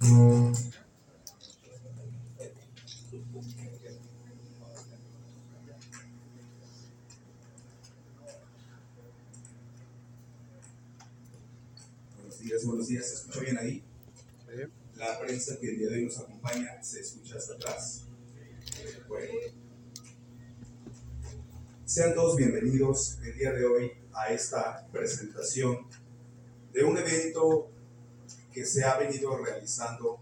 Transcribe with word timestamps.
Buenos 0.00 0.56
días, 12.38 12.64
buenos 12.64 12.88
días. 12.88 13.08
¿Se 13.08 13.14
escucha 13.14 13.40
bien 13.40 13.58
ahí? 13.58 13.84
La 14.96 15.20
prensa 15.20 15.58
que 15.60 15.68
el 15.68 15.78
día 15.78 15.88
de 15.90 15.96
hoy 15.96 16.06
nos 16.06 16.18
acompaña 16.18 16.82
se 16.82 17.00
escucha 17.00 17.36
hasta 17.36 17.54
atrás. 17.54 18.04
Bueno. 19.06 19.34
Sean 21.84 22.14
todos 22.14 22.36
bienvenidos 22.36 23.18
el 23.22 23.36
día 23.36 23.52
de 23.52 23.66
hoy 23.66 23.92
a 24.14 24.32
esta 24.32 24.88
presentación 24.90 25.86
de 26.72 26.84
un 26.84 26.96
evento 26.96 27.69
se 28.70 28.84
ha 28.84 28.96
venido 28.96 29.36
realizando 29.36 30.20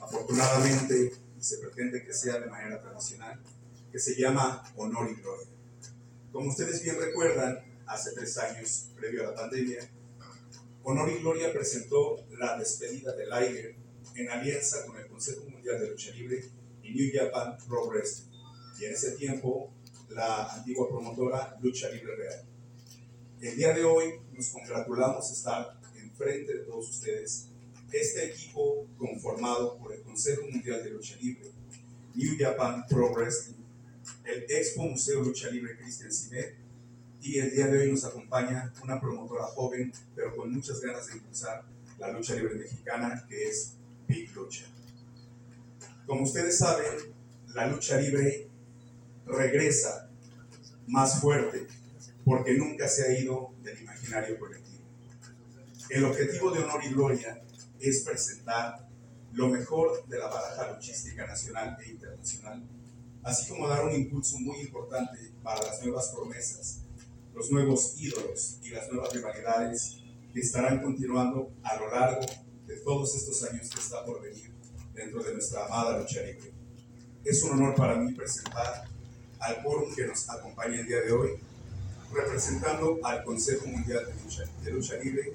afortunadamente 0.00 1.12
y 1.38 1.42
se 1.42 1.58
pretende 1.58 2.02
que 2.02 2.14
sea 2.14 2.38
de 2.38 2.46
manera 2.46 2.80
tradicional, 2.80 3.38
que 3.92 3.98
se 3.98 4.18
llama 4.18 4.64
Honor 4.76 5.10
y 5.10 5.20
Gloria. 5.20 5.46
Como 6.32 6.48
ustedes 6.48 6.82
bien 6.82 6.96
recuerdan, 6.98 7.58
hace 7.86 8.12
tres 8.12 8.38
años, 8.38 8.88
previo 8.96 9.22
a 9.22 9.32
la 9.32 9.34
pandemia, 9.34 9.86
Honor 10.82 11.10
y 11.10 11.18
Gloria 11.18 11.52
presentó 11.52 12.24
la 12.38 12.56
despedida 12.56 13.14
del 13.14 13.30
aire 13.34 13.76
en 14.14 14.30
alianza 14.30 14.86
con 14.86 14.96
el 14.96 15.06
Consejo 15.06 15.44
Mundial 15.50 15.78
de 15.78 15.90
Lucha 15.90 16.10
Libre 16.12 16.42
y 16.82 16.94
New 16.94 17.10
Japan 17.12 17.58
Pro 17.68 17.86
Wrestling, 17.88 18.30
y 18.78 18.86
en 18.86 18.92
ese 18.92 19.12
tiempo 19.12 19.70
la 20.08 20.46
antigua 20.54 20.88
promotora 20.88 21.58
Lucha 21.60 21.90
Libre 21.90 22.16
Real. 22.16 22.46
El 23.42 23.56
día 23.56 23.74
de 23.74 23.84
hoy 23.84 24.20
nos 24.32 24.48
congratulamos 24.48 25.30
estar 25.30 25.78
enfrente 25.96 26.54
de 26.54 26.64
todos 26.64 26.88
ustedes 26.88 27.49
este 27.92 28.26
equipo 28.26 28.86
conformado 28.98 29.78
por 29.78 29.92
el 29.92 30.02
Consejo 30.02 30.42
Mundial 30.50 30.82
de 30.82 30.90
Lucha 30.90 31.16
Libre, 31.20 31.50
New 32.14 32.36
Japan 32.38 32.84
Pro 32.88 33.12
Wrestling, 33.12 33.64
el 34.24 34.44
Expo 34.48 34.84
Museo 34.84 35.22
Lucha 35.22 35.50
Libre 35.50 35.76
Christian 35.76 36.12
Simet 36.12 36.54
y 37.22 37.38
el 37.38 37.50
día 37.50 37.66
de 37.66 37.78
hoy 37.78 37.90
nos 37.90 38.04
acompaña 38.04 38.72
una 38.82 39.00
promotora 39.00 39.44
joven, 39.44 39.92
pero 40.14 40.34
con 40.34 40.52
muchas 40.52 40.80
ganas 40.80 41.06
de 41.06 41.14
impulsar 41.14 41.64
la 41.98 42.10
lucha 42.10 42.34
libre 42.34 42.54
mexicana, 42.54 43.26
que 43.28 43.48
es 43.48 43.74
Big 44.08 44.34
Lucha. 44.34 44.64
Como 46.06 46.22
ustedes 46.22 46.58
saben, 46.58 47.12
la 47.54 47.66
lucha 47.66 48.00
libre 48.00 48.48
regresa 49.26 50.08
más 50.86 51.20
fuerte 51.20 51.66
porque 52.24 52.54
nunca 52.54 52.88
se 52.88 53.04
ha 53.04 53.18
ido 53.20 53.52
del 53.62 53.80
imaginario 53.82 54.38
colectivo. 54.38 54.84
El 55.90 56.04
objetivo 56.04 56.50
de 56.52 56.60
Honor 56.60 56.84
y 56.84 56.88
Gloria 56.88 57.42
es 57.80 58.02
presentar 58.02 58.88
lo 59.32 59.48
mejor 59.48 60.06
de 60.08 60.18
la 60.18 60.28
baraja 60.28 60.72
luchística 60.72 61.26
nacional 61.26 61.76
e 61.84 61.90
internacional, 61.90 62.62
así 63.22 63.48
como 63.48 63.68
dar 63.68 63.84
un 63.84 63.94
impulso 63.94 64.38
muy 64.38 64.60
importante 64.60 65.32
para 65.42 65.62
las 65.62 65.82
nuevas 65.82 66.08
promesas 66.08 66.80
los 67.34 67.50
nuevos 67.50 67.94
ídolos 67.98 68.58
y 68.62 68.70
las 68.70 68.90
nuevas 68.90 69.12
rivalidades 69.12 69.98
que 70.32 70.40
estarán 70.40 70.82
continuando 70.82 71.50
a 71.62 71.76
lo 71.76 71.90
largo 71.90 72.20
de 72.66 72.76
todos 72.80 73.14
estos 73.14 73.42
años 73.44 73.70
que 73.70 73.80
está 73.80 74.04
por 74.04 74.22
venir 74.22 74.52
dentro 74.94 75.22
de 75.22 75.32
nuestra 75.32 75.64
amada 75.64 75.98
lucha 75.98 76.22
libre. 76.22 76.52
Es 77.24 77.42
un 77.42 77.52
honor 77.52 77.74
para 77.74 77.96
mí 77.96 78.12
presentar 78.12 78.84
al 79.38 79.62
quórum 79.62 79.94
que 79.94 80.06
nos 80.06 80.28
acompaña 80.28 80.80
el 80.80 80.86
día 80.86 81.00
de 81.00 81.12
hoy, 81.12 81.30
representando 82.12 82.98
al 83.02 83.24
Consejo 83.24 83.66
Mundial 83.66 84.04
de 84.06 84.22
Lucha, 84.22 84.44
de 84.62 84.70
lucha 84.70 84.96
Libre, 84.96 85.34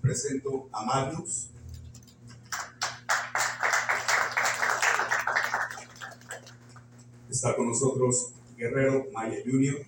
presento 0.00 0.68
a 0.72 0.84
Magnus. 0.84 1.50
Está 7.34 7.56
con 7.56 7.66
nosotros 7.66 8.30
Guerrero 8.56 9.06
Maya 9.12 9.38
Jr. 9.44 9.84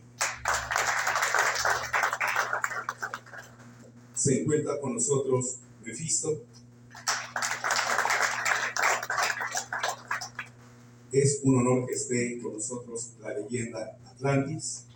se 4.14 4.40
encuentra 4.40 4.80
con 4.80 4.94
nosotros 4.94 5.58
Mephisto. 5.84 6.42
Es 11.12 11.38
un 11.44 11.60
honor 11.60 11.86
que 11.86 11.94
esté 11.94 12.40
con 12.42 12.54
nosotros 12.54 13.12
la 13.20 13.32
leyenda 13.34 13.96
Atlantis. 14.06 14.86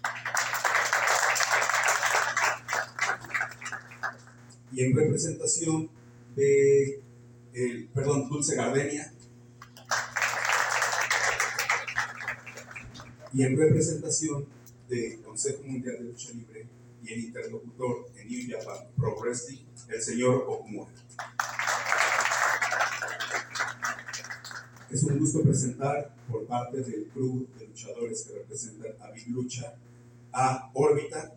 Y 4.73 4.83
en 4.83 4.97
representación 4.97 5.89
de, 6.35 7.01
el, 7.55 7.89
perdón, 7.95 8.29
Dulce 8.29 8.57
Gardenia. 8.57 9.15
Y 13.33 13.43
en 13.45 13.57
representación 13.57 14.47
del 14.89 15.21
Consejo 15.23 15.63
Mundial 15.65 15.99
de 15.99 16.05
Lucha 16.05 16.31
Libre 16.33 16.67
y 17.03 17.13
el 17.13 17.25
interlocutor 17.27 18.11
en 18.17 18.29
New 18.29 18.51
Japan 18.51 18.89
Pro 18.97 19.17
Wrestling, 19.21 19.61
el 19.89 20.03
señor 20.03 20.45
Okumura. 20.49 20.91
Es 24.91 25.05
un 25.05 25.19
gusto 25.19 25.43
presentar 25.43 26.13
por 26.29 26.47
parte 26.47 26.79
del 26.79 27.07
club 27.13 27.49
de 27.57 27.69
luchadores 27.69 28.25
que 28.25 28.35
representan 28.35 28.93
a 29.01 29.11
Big 29.13 29.29
Lucha 29.29 29.75
a 30.33 30.71
Órbita, 30.75 31.33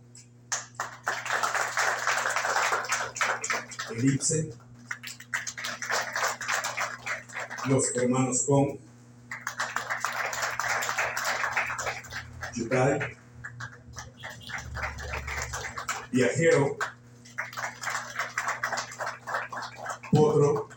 Elipse, 3.91 4.49
los 7.69 7.95
hermanos 7.95 8.43
Kong, 8.47 8.79
Viajero, 16.11 16.77
otro, 20.13 20.69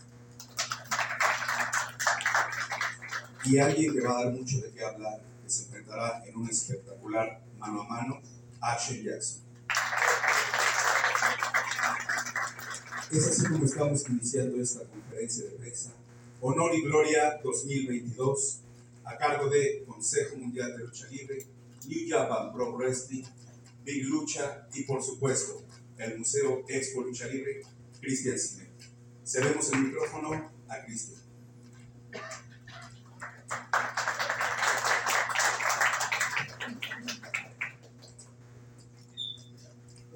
y 3.45 3.59
alguien 3.59 3.93
que 3.93 4.01
va 4.01 4.19
a 4.19 4.25
dar 4.25 4.33
mucho 4.33 4.61
de 4.61 4.73
qué 4.73 4.85
hablar, 4.85 5.21
que 5.43 5.51
se 5.51 5.65
enfrentará 5.65 6.25
en 6.27 6.37
un 6.37 6.49
espectacular 6.49 7.41
mano 7.59 7.83
a 7.83 7.89
mano, 7.89 8.21
Action 8.61 9.03
Jackson. 9.03 9.43
Es 13.13 13.27
así 13.29 13.47
como 13.47 13.65
estamos 13.65 14.09
iniciando 14.09 14.61
esta 14.61 14.81
conferencia 14.85 15.45
de 15.45 15.51
prensa. 15.51 15.93
Honor 16.41 16.75
y 16.75 16.83
Gloria 16.83 17.41
2022, 17.45 18.61
a 19.05 19.17
cargo 19.17 19.49
de 19.49 19.85
Consejo 19.87 20.37
Mundial 20.37 20.77
de 20.77 20.85
Lucha 20.85 21.07
Libre, 21.09 21.47
New 21.89 22.09
Japan 22.09 22.53
Pro 22.53 22.77
Wrestling, 22.77 23.25
Big 23.85 24.05
Lucha 24.07 24.69
y 24.75 24.83
por 24.85 25.03
supuesto 25.03 25.63
el 25.99 26.19
Museo 26.19 26.65
Expo 26.69 27.03
Lucha 27.03 27.27
Libre, 27.27 27.63
Cristian 28.01 28.39
Cine. 28.39 28.71
Cedemos 29.25 29.73
el 29.73 29.81
micrófono 29.81 30.51
a 30.69 30.85
Cristian. 30.85 31.21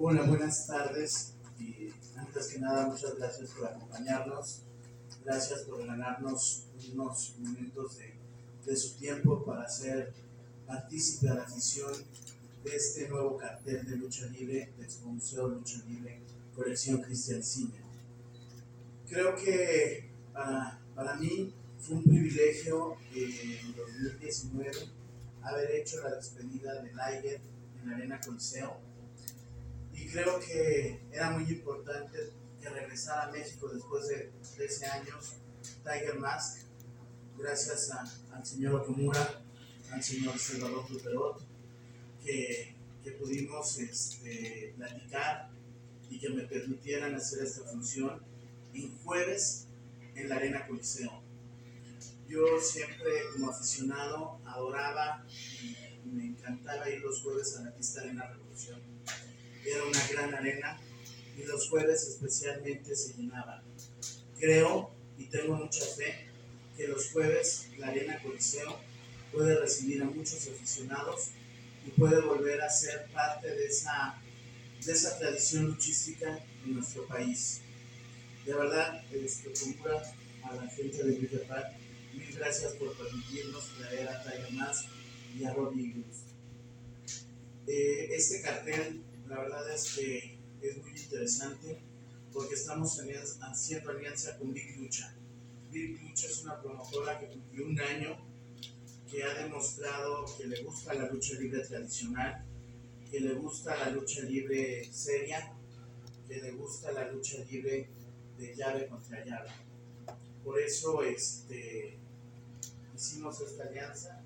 Hola, 0.03 0.23
buenas 0.23 0.67
tardes 0.67 1.35
y 1.59 1.91
antes 2.17 2.49
que 2.49 2.59
nada 2.59 2.89
muchas 2.89 3.17
gracias 3.17 3.51
por 3.51 3.69
acompañarnos, 3.69 4.63
gracias 5.23 5.61
por 5.65 5.87
ganarnos 5.87 6.65
unos 6.93 7.37
momentos 7.39 7.99
de, 8.65 8.77
su 8.77 8.97
tiempo 8.97 9.45
para 9.45 9.69
ser 9.69 10.15
partícipe 10.71 11.29
a 11.29 11.35
la 11.35 11.43
afición 11.43 11.93
de 12.63 12.77
este 12.77 13.09
nuevo 13.09 13.37
cartel 13.37 13.85
de 13.87 13.97
lucha 13.97 14.27
libre, 14.27 14.73
de 14.79 14.85
Expo 14.85 15.09
Museo 15.09 15.49
Lucha 15.49 15.83
Libre, 15.89 16.21
colección 16.55 17.03
Cristian 17.03 17.43
Cine. 17.43 17.81
Creo 19.09 19.35
que 19.35 20.11
para, 20.33 20.81
para 20.95 21.17
mí 21.17 21.53
fue 21.81 21.97
un 21.97 22.05
privilegio 22.05 22.97
en 23.13 23.75
2019 23.75 24.71
haber 25.43 25.71
hecho 25.73 26.01
la 26.03 26.15
despedida 26.15 26.81
de 26.83 26.93
Liger 26.93 27.41
en 27.81 27.91
la 27.91 27.97
Arena 27.97 28.21
Coliseo 28.25 28.79
y 29.93 30.07
creo 30.07 30.39
que 30.39 31.01
era 31.11 31.31
muy 31.31 31.51
importante 31.51 32.17
que 32.61 32.69
regresara 32.69 33.25
a 33.25 33.33
México 33.33 33.69
después 33.73 34.07
de 34.07 34.31
13 34.55 34.87
años 34.87 35.35
Tiger 35.83 36.19
Mask, 36.21 36.59
gracias 37.39 37.91
a, 37.91 38.37
al 38.37 38.47
señor 38.47 38.77
Okumura, 38.77 39.43
al 39.93 40.03
señor 40.03 40.39
Salvador 40.39 40.91
Luperot, 40.91 41.41
que, 42.25 42.75
que 43.03 43.11
pudimos 43.13 43.79
este, 43.79 44.75
platicar 44.77 45.51
y 46.11 46.19
que 46.19 46.29
me 46.31 46.43
permitieran 46.45 47.15
hacer 47.15 47.45
esta 47.45 47.63
función 47.65 48.21
en 48.75 48.97
jueves 48.99 49.67
en 50.15 50.29
la 50.29 50.37
Arena 50.37 50.67
Coliseo. 50.67 51.23
Yo 52.29 52.61
siempre 52.61 53.11
como 53.33 53.51
aficionado 53.51 54.39
adoraba 54.45 55.25
y 55.63 56.09
me 56.09 56.27
encantaba 56.27 56.89
ir 56.89 57.01
los 57.01 57.23
jueves 57.23 57.57
a 57.57 57.63
la 57.63 57.75
pista 57.75 58.03
Arena 58.03 58.27
Revolución. 58.29 58.81
Era 59.65 59.85
una 59.85 60.09
gran 60.09 60.35
arena 60.35 60.81
y 61.37 61.45
los 61.45 61.69
jueves 61.69 62.07
especialmente 62.07 62.95
se 62.95 63.15
llenaban. 63.15 63.63
Creo 64.39 64.91
y 65.19 65.25
tengo 65.25 65.55
mucha 65.57 65.85
fe 65.85 66.29
que 66.77 66.89
los 66.89 67.11
jueves 67.11 67.69
la 67.79 67.89
Arena 67.89 68.23
Coliseo 68.23 68.90
puede 69.33 69.59
recibir 69.59 70.03
a 70.03 70.07
muchos 70.07 70.47
aficionados 70.49 71.29
y 71.87 71.91
puede 71.91 72.21
volver 72.21 72.61
a 72.61 72.71
ser 72.71 73.07
parte 73.13 73.49
de 73.49 73.67
esa, 73.67 74.21
de 74.85 74.93
esa 74.93 75.19
tradición 75.19 75.67
luchística 75.67 76.45
en 76.65 76.75
nuestro 76.75 77.07
país. 77.07 77.61
De 78.45 78.55
verdad, 78.55 79.03
este, 79.13 79.53
compra 79.53 80.03
a 80.43 80.55
la 80.55 80.67
gente 80.69 81.05
de 81.05 81.29
Japan, 81.29 81.65
mil 82.15 82.35
gracias 82.35 82.73
por 82.75 82.97
permitirnos 82.97 83.71
traer 83.79 84.09
a 84.09 84.23
Tiger 84.23 84.53
Mask 84.53 84.85
y 85.39 85.45
a 85.45 85.51
Eagles. 85.51 86.25
Eh, 87.67 88.09
este 88.15 88.41
cartel, 88.43 89.03
la 89.29 89.41
verdad 89.41 89.73
es 89.73 89.95
que 89.95 90.39
es 90.63 90.77
muy 90.79 90.91
interesante 90.91 91.79
porque 92.33 92.55
estamos 92.55 92.99
haciendo 93.41 93.91
alianza 93.91 94.39
con 94.39 94.53
Big 94.53 94.77
Lucha. 94.79 95.15
Big 95.71 96.01
Lucha 96.03 96.27
es 96.27 96.43
una 96.43 96.61
promotora 96.61 97.19
que 97.19 97.27
cumplió 97.27 97.67
un 97.67 97.81
año, 97.81 98.19
que 99.11 99.25
ha 99.25 99.35
demostrado 99.35 100.25
que 100.37 100.47
le 100.47 100.63
gusta 100.63 100.95
la 100.95 101.09
lucha 101.09 101.35
libre 101.35 101.61
tradicional, 101.61 102.45
que 103.11 103.21
le 103.21 103.35
gusta 103.35 103.77
la 103.77 103.91
lucha 103.91 104.23
libre 104.23 104.89
seria, 104.93 105.53
que 106.29 106.41
le 106.41 106.53
gusta 106.53 106.93
la 106.93 107.11
lucha 107.11 107.39
libre 107.51 107.89
de 108.39 108.55
llave 108.55 108.87
contra 108.87 109.25
llave. 109.25 109.51
Por 110.45 110.61
eso 110.61 111.03
este, 111.03 111.99
hicimos 112.95 113.41
esta 113.41 113.65
alianza 113.65 114.23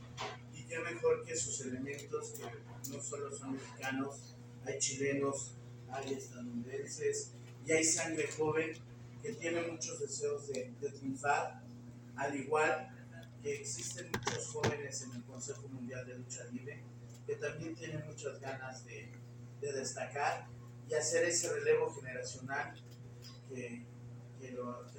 y 0.53 0.65
qué 0.65 0.79
mejor 0.79 1.25
que 1.25 1.35
sus 1.35 1.61
elementos 1.63 2.33
que 2.33 2.91
no 2.91 3.03
solo 3.03 3.35
son 3.37 3.53
mexicanos, 3.53 4.37
hay 4.65 4.79
chilenos, 4.79 5.53
hay 5.91 6.13
estadounidenses 6.15 7.31
y 7.67 7.73
hay 7.73 7.85
sangre 7.85 8.29
joven 8.37 8.77
que 9.23 9.33
tiene 9.33 9.63
muchos 9.63 10.01
deseos 10.01 10.47
de, 10.49 10.71
triunfar, 10.81 11.63
al 12.17 12.37
igual 12.37 12.94
que 13.45 13.61
existen 13.61 14.11
muchos 14.11 14.47
jóvenes 14.49 15.03
en 15.03 15.13
el 15.13 15.23
Consejo 15.25 15.69
Mundial 15.69 16.07
de 16.07 16.17
Lucha 16.17 16.45
Libre 16.51 16.83
que 17.27 17.37
también 17.37 17.75
tienen 17.75 18.07
muchas 18.07 18.41
ganas 18.41 18.85
de, 18.87 19.13
de 19.61 19.73
destacar 19.73 20.47
y 20.89 20.95
hacer 20.95 21.25
ese 21.25 21.53
relevo 21.53 21.93
generacional 21.93 22.75
que, 23.49 23.85
que, 24.41 24.53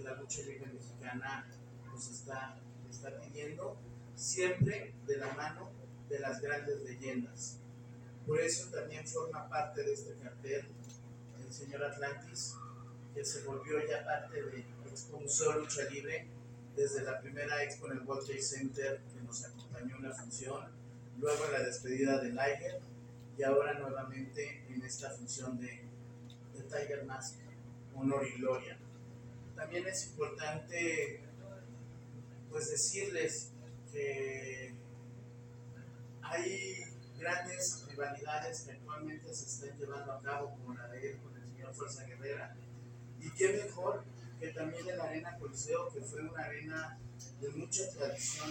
la 0.03 0.13
lucha 0.15 0.42
libre 0.42 0.68
mexicana 0.74 1.47
nos 1.86 2.07
está, 2.09 2.59
está 2.89 3.19
pidiendo, 3.21 3.77
siempre 4.15 4.94
de 5.07 5.18
la 5.18 5.33
mano 5.33 5.71
de 6.09 6.19
las 6.19 6.39
grandes 6.41 6.81
leyendas. 6.81 7.57
Por 8.27 8.39
eso 8.39 8.69
también 8.69 9.07
forma 9.07 9.50
parte 9.50 9.83
de 9.83 9.94
este 9.94 10.15
cartel 10.15 10.68
el 11.39 11.53
señor 11.53 11.83
Atlantis, 11.83 12.56
que 13.13 13.24
se 13.24 13.44
volvió 13.44 13.86
ya 13.88 14.03
parte 14.03 14.41
de 14.41 14.65
Expo 14.89 15.19
Museo 15.19 15.59
Lucha 15.59 15.83
Libre 15.89 16.27
desde 16.75 17.04
la 17.04 17.19
primera 17.19 17.63
expo 17.63 17.88
en 17.88 18.00
el 18.00 18.04
World 18.04 18.25
Trade 18.25 18.42
Center 18.42 19.01
que 19.13 19.22
nos 19.22 19.44
acompañó 19.45 19.95
en 19.98 20.04
la 20.04 20.13
función, 20.13 20.66
luego 21.19 21.45
en 21.45 21.51
la 21.54 21.63
despedida 21.63 22.19
de 22.19 22.30
Liger 22.30 22.81
y 23.38 23.44
ahora 23.44 23.80
nuevamente 23.80 24.66
en 24.69 24.81
esta 24.83 25.10
función 25.12 25.60
de, 25.60 25.81
de 26.54 26.63
Tiger 26.63 27.06
Mask, 27.06 27.36
Honor 27.95 28.27
y 28.27 28.39
Gloria. 28.39 28.77
También 29.56 29.88
es 29.88 30.07
importante 30.07 31.22
pues 32.50 32.69
decirles 32.69 33.51
que 33.92 34.74
hay 36.22 36.75
grandes 37.18 37.86
rivalidades 37.89 38.62
que 38.62 38.72
actualmente 38.72 39.33
se 39.33 39.45
están 39.45 39.77
llevando 39.77 40.13
a 40.13 40.22
cabo, 40.22 40.51
como 40.51 40.74
la 40.74 40.88
de 40.89 41.12
él 41.12 41.18
con 41.18 41.36
el 41.36 41.48
señor 41.48 41.74
Fuerza 41.74 42.06
Guerrera. 42.06 42.56
Y 43.19 43.30
qué 43.31 43.54
mejor 43.63 44.04
también 44.53 44.88
en 44.88 44.97
la 44.97 45.06
Arena 45.06 45.38
Coliseo, 45.38 45.89
que 45.94 46.01
fue 46.01 46.21
una 46.21 46.44
arena 46.44 47.00
de 47.39 47.50
mucha 47.50 47.89
tradición 47.92 48.50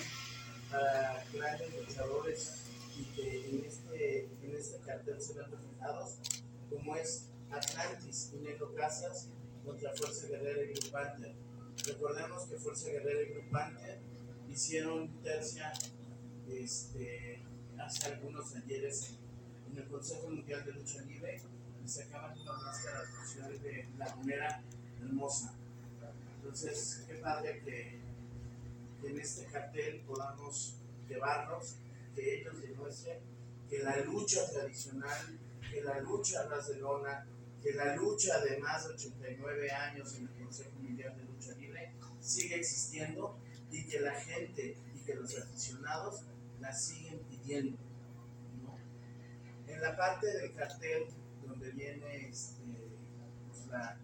para 0.71 1.25
grandes 1.33 1.75
luchadores 1.75 2.53
y 2.97 3.05
que 3.15 3.51
en 3.51 3.65
este, 3.65 4.25
en 4.43 4.55
este 4.55 4.79
cartel 4.81 5.21
se 5.21 5.35
ven 5.35 5.51
reflejados, 5.51 6.19
como 6.71 6.97
es 6.97 7.29
Atlantis 7.51 8.33
y 8.35 8.39
Negro 8.39 8.75
Casas 8.75 9.29
contra 9.65 9.95
Fuerza 9.95 10.27
Guerrera 10.29 10.63
y 10.63 10.73
Blue 10.73 10.91
Panther. 10.91 11.35
Recordemos 11.87 12.45
que 12.45 12.57
Fuerza 12.57 12.89
Guerrera 12.89 13.23
y 13.23 13.33
Blue 13.33 13.51
Panther 13.51 14.01
hicieron 14.49 15.09
tercia 15.23 15.73
este, 16.49 17.43
hace 17.79 18.13
algunos 18.13 18.55
ayeres 18.55 19.15
en, 19.69 19.79
el 19.79 19.89
Consejo 19.89 20.29
Mundial 20.29 20.65
de 20.65 20.73
Lucha 20.73 21.03
Libre 21.03 21.43
y 21.85 21.89
sacaban 21.89 22.39
unas 22.39 22.63
máscaras 22.63 23.09
funcionales 23.11 23.63
de 23.63 23.89
la 23.99 24.15
primera 24.15 24.63
hermosa. 25.01 25.55
Entonces, 26.45 27.05
qué 27.09 27.15
padre 27.15 27.63
que, 27.65 29.09
en 29.09 29.19
este 29.19 29.47
cartel 29.47 30.03
podamos 30.07 30.77
llevarnos, 31.09 31.77
que 32.15 32.41
ellos 32.41 32.61
demuestren 32.61 33.19
que 33.69 33.79
la 33.79 33.97
lucha 34.01 34.47
tradicional, 34.51 35.39
que 35.73 35.81
la 35.81 36.01
lucha 36.01 36.47
lona, 36.79 37.27
que 37.63 37.73
la 37.73 37.97
lucha 37.97 38.41
de 38.41 38.59
más 38.59 38.87
de 38.87 38.93
89 38.93 39.71
años 39.71 40.15
en 40.17 40.29
el 40.29 40.35
Consejo 40.35 40.79
Mundial 40.81 41.17
de 41.17 41.25
Lucha 41.25 41.53
Libre 41.59 41.93
sigue 42.21 42.57
existiendo 42.57 43.39
y 43.71 43.87
que 43.87 44.01
la 44.01 44.15
gente 44.15 44.77
y 44.95 44.99
que 45.01 45.15
los 45.15 45.37
aficionados 45.39 46.25
la 46.61 46.75
siguen 46.75 47.21
pidiendo. 47.31 47.79
En 49.67 49.81
la 49.81 49.97
parte 49.97 50.27
del 50.27 50.55
cartel 50.55 51.07
donde 51.43 51.71
viene 51.71 52.29
este, 52.29 52.63
pues, 53.49 53.67
la, 53.69 53.99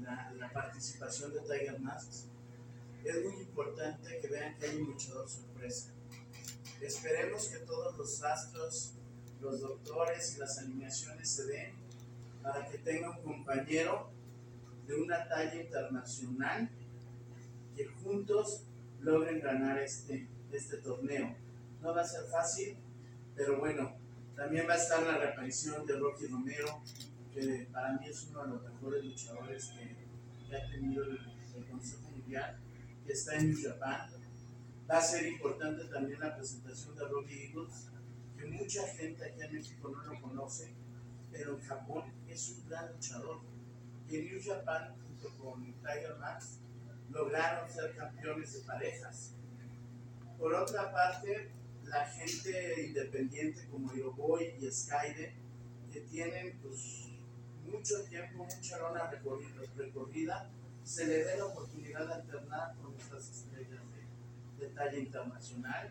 la, 0.00 0.50
participación 0.52 1.32
de 1.32 1.40
Tiger 1.40 1.80
Masks, 1.80 2.26
es 3.04 3.24
muy 3.24 3.42
importante 3.42 4.18
que 4.20 4.28
vean 4.28 4.56
que 4.56 4.66
hay 4.66 4.76
un 4.76 4.90
luchador 4.90 5.28
sorpresa. 5.28 5.92
Esperemos 6.80 7.48
que 7.48 7.58
todos 7.58 7.96
los 7.96 8.22
astros, 8.22 8.94
los 9.40 9.60
doctores 9.60 10.36
y 10.36 10.38
las 10.38 10.58
alineaciones 10.58 11.28
se 11.28 11.46
den 11.46 11.74
para 12.42 12.68
que 12.68 12.78
tenga 12.78 13.10
un 13.10 13.22
compañero 13.22 14.10
de 14.86 14.94
una 14.94 15.28
talla 15.28 15.54
internacional 15.54 16.70
que 17.76 17.86
juntos 17.86 18.64
logren 19.00 19.40
ganar 19.40 19.78
este, 19.78 20.28
este 20.52 20.78
torneo. 20.78 21.36
No 21.80 21.94
va 21.94 22.02
a 22.02 22.06
ser 22.06 22.24
fácil, 22.24 22.76
pero 23.34 23.58
bueno, 23.58 23.96
también 24.36 24.68
va 24.68 24.74
a 24.74 24.76
estar 24.76 25.02
la 25.02 25.18
reaparición 25.18 25.86
de 25.86 25.98
Rocky 25.98 26.26
Romero, 26.26 26.82
para 27.72 27.92
mí 27.94 28.06
es 28.06 28.28
uno 28.30 28.44
de 28.44 28.48
los 28.50 28.62
mejores 28.62 29.04
luchadores 29.04 29.72
que, 29.72 30.56
ha 30.56 30.70
tenido 30.70 31.02
el, 31.04 31.18
Consejo 31.70 32.10
Mundial, 32.10 32.58
que 33.04 33.12
está 33.12 33.36
en 33.36 33.50
New 33.50 33.58
Japan. 33.60 34.10
Va 34.90 34.98
a 34.98 35.00
ser 35.00 35.26
importante 35.26 35.84
también 35.84 36.20
la 36.20 36.36
presentación 36.36 36.96
de 36.96 37.08
Rocky 37.08 37.44
Eagles, 37.44 37.88
que 38.36 38.46
mucha 38.46 38.86
gente 38.88 39.24
aquí 39.24 39.42
en 39.42 39.52
México 39.52 39.88
no 39.88 40.02
lo 40.02 40.20
conoce, 40.20 40.74
pero 41.30 41.56
en 41.56 41.60
Japón 41.62 42.12
es 42.28 42.48
un 42.50 42.68
gran 42.68 42.92
luchador. 42.92 43.40
Y 44.08 44.16
en 44.16 44.24
New 44.26 44.40
Japan, 44.44 44.94
junto 45.06 45.28
con 45.38 45.64
Tiger 45.64 46.16
Max, 46.18 46.58
lograron 47.10 47.70
ser 47.70 47.96
campeones 47.96 48.52
de 48.52 48.60
parejas. 48.60 49.34
Por 50.38 50.54
otra 50.54 50.92
parte, 50.92 51.50
la 51.84 52.06
gente 52.06 52.86
independiente 52.86 53.66
como 53.68 53.94
Yoboy 53.94 54.56
y 54.60 54.70
Skyde, 54.70 55.34
que 55.92 56.00
tienen 56.00 56.58
pues, 56.60 57.13
mucho 57.70 58.02
tiempo, 58.04 58.44
mucha 58.44 58.78
lona 58.78 59.10
recorrida, 59.10 60.50
se 60.82 61.06
le 61.06 61.24
dé 61.24 61.38
la 61.38 61.46
oportunidad 61.46 62.06
de 62.06 62.14
alternar 62.14 62.74
con 62.76 62.94
estas 62.94 63.30
estrellas 63.30 63.80
de, 64.58 64.68
talla 64.68 64.98
internacional. 64.98 65.90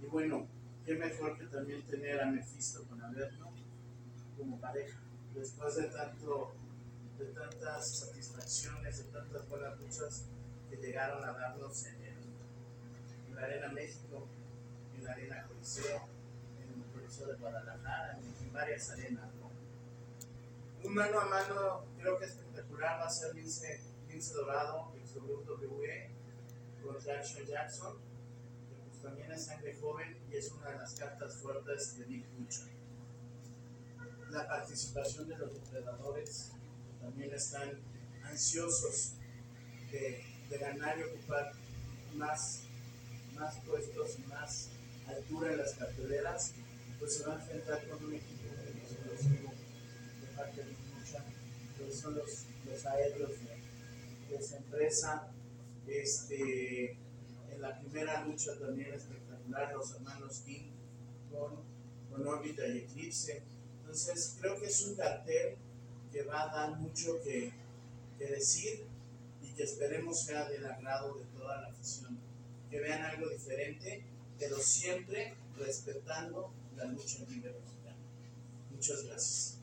Y 0.00 0.06
bueno, 0.06 0.46
qué 0.84 0.94
mejor 0.94 1.36
que 1.38 1.46
también 1.46 1.82
tener 1.82 2.20
a 2.20 2.26
Mephisto 2.26 2.84
con 2.84 3.02
Averno 3.02 3.50
como 4.36 4.60
pareja, 4.60 4.98
después 5.34 5.76
de, 5.76 5.84
tanto, 5.84 6.54
de 7.18 7.26
tantas 7.26 7.98
satisfacciones, 7.98 8.98
de 8.98 9.04
tantas 9.04 9.48
buenas 9.48 9.78
luchas 9.80 10.24
que 10.70 10.76
llegaron 10.76 11.24
a 11.24 11.32
darnos 11.32 11.84
en, 11.86 11.96
la 13.34 13.42
Arena 13.42 13.68
México, 13.68 14.26
en 14.96 15.04
la 15.04 15.12
Arena 15.12 15.46
Coliseo, 15.46 16.08
en 16.58 16.80
el 16.80 16.86
Coliseo 16.90 17.26
de 17.26 17.34
Guadalajara, 17.34 18.18
en, 18.18 18.52
varias 18.52 18.90
arenas. 18.90 19.28
Un 20.86 20.94
mano 20.94 21.18
a 21.18 21.24
mano 21.24 21.84
creo 21.98 22.16
que 22.16 22.26
espectacular 22.26 23.00
va 23.00 23.06
a 23.06 23.10
ser 23.10 23.34
Lince, 23.34 23.80
Dorado, 24.32 24.92
ex 24.96 25.16
WWE, 25.16 26.10
contra 26.80 27.18
Action 27.18 27.44
Jackson, 27.44 27.96
que 28.68 28.76
pues 28.86 29.02
también 29.02 29.32
es 29.32 29.46
sangre 29.46 29.76
joven 29.80 30.16
y 30.30 30.36
es 30.36 30.52
una 30.52 30.70
de 30.70 30.78
las 30.78 30.94
cartas 30.94 31.34
fuertes 31.38 31.98
de 31.98 32.04
Big 32.04 32.24
Lucha. 32.38 32.62
La 34.30 34.46
participación 34.46 35.28
de 35.28 35.36
los 35.38 35.54
depredadores 35.54 36.52
también 37.00 37.34
están 37.34 37.80
ansiosos 38.22 39.14
de, 39.90 40.24
de 40.48 40.58
ganar 40.58 41.00
y 41.00 41.02
ocupar 41.02 41.52
más, 42.14 42.60
más 43.34 43.56
puestos 43.66 44.20
y 44.20 44.22
más 44.28 44.68
altura 45.08 45.50
en 45.50 45.58
las 45.58 45.74
carteleras, 45.74 46.52
pues 47.00 47.16
se 47.16 47.24
va 47.26 47.32
a 47.32 47.36
enfrentar 47.40 47.88
con 47.88 48.04
un 48.04 48.14
equipo 48.14 48.44
de 50.20 50.36
parte 50.36 50.75
que 51.78 51.92
son 51.92 52.14
los, 52.14 52.44
los 52.64 52.86
aéreos 52.86 53.30
de, 53.30 54.36
esa 54.36 54.56
empresa. 54.56 55.28
Este, 55.86 56.90
en 57.52 57.62
la 57.62 57.78
primera 57.78 58.24
lucha 58.24 58.58
también 58.58 58.92
espectacular, 58.92 59.72
los 59.72 59.94
hermanos 59.94 60.42
King 60.44 60.70
con, 61.30 61.62
con 62.10 62.26
órbita 62.26 62.66
y 62.66 62.78
eclipse. 62.78 63.42
Entonces 63.80 64.36
creo 64.40 64.58
que 64.60 64.66
es 64.66 64.82
un 64.86 64.96
cartel 64.96 65.56
que 66.12 66.22
va 66.22 66.42
a 66.42 66.54
dar 66.54 66.76
mucho 66.76 67.20
que, 67.22 67.52
que 68.18 68.26
decir 68.26 68.84
y 69.42 69.62
esperemos 69.62 70.20
sea 70.20 70.48
del 70.48 70.66
agrado 70.66 71.14
de 71.14 71.24
toda 71.38 71.60
la 71.62 71.68
afición. 71.68 72.18
Que 72.70 72.80
vean 72.80 73.02
algo 73.02 73.28
diferente, 73.28 74.04
pero 74.38 74.58
siempre 74.58 75.34
respetando 75.56 76.52
la 76.76 76.84
lucha 76.86 77.20
libre 77.28 77.52
mexicana. 77.52 77.96
Muchas 78.70 79.04
gracias. 79.04 79.56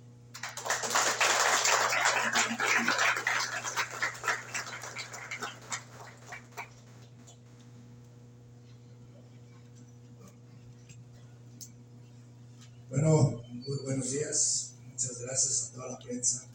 Bueno, 12.94 13.42
muy 13.50 13.78
buenos 13.80 14.12
días. 14.12 14.74
Muchas 14.88 15.20
gracias 15.20 15.64
a 15.64 15.74
toda 15.74 15.92
la 15.94 16.00
prensa. 16.00 16.46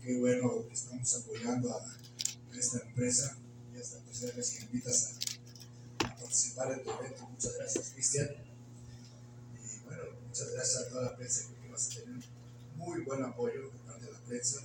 Qué 0.00 0.16
bueno 0.16 0.64
que 0.68 0.74
estamos 0.74 1.12
apoyando 1.16 1.74
a, 1.74 1.98
esta 2.56 2.78
empresa. 2.86 3.36
Y 3.72 3.76
la 3.76 3.82
tercera 3.82 4.36
vez 4.36 4.50
que 4.50 4.62
invitas 4.64 5.18
a, 6.04 6.06
a, 6.06 6.16
participar 6.16 6.72
en 6.72 6.84
tu 6.84 6.90
evento. 6.90 7.28
Muchas 7.28 7.56
gracias, 7.56 7.90
Cristian. 7.90 8.28
Y 9.54 9.84
bueno, 9.84 10.02
muchas 10.26 10.52
gracias 10.52 10.82
a 10.82 10.88
toda 10.88 11.02
la 11.02 11.16
prensa. 11.16 11.48
Creo 11.48 11.62
que 11.62 11.68
vas 11.68 11.86
a 11.86 11.94
tener 12.00 12.24
muy 12.76 13.00
buen 13.00 13.24
apoyo 13.24 13.70
de 13.70 13.78
parte 13.86 14.06
de 14.06 14.12
la 14.12 14.20
prensa. 14.20 14.60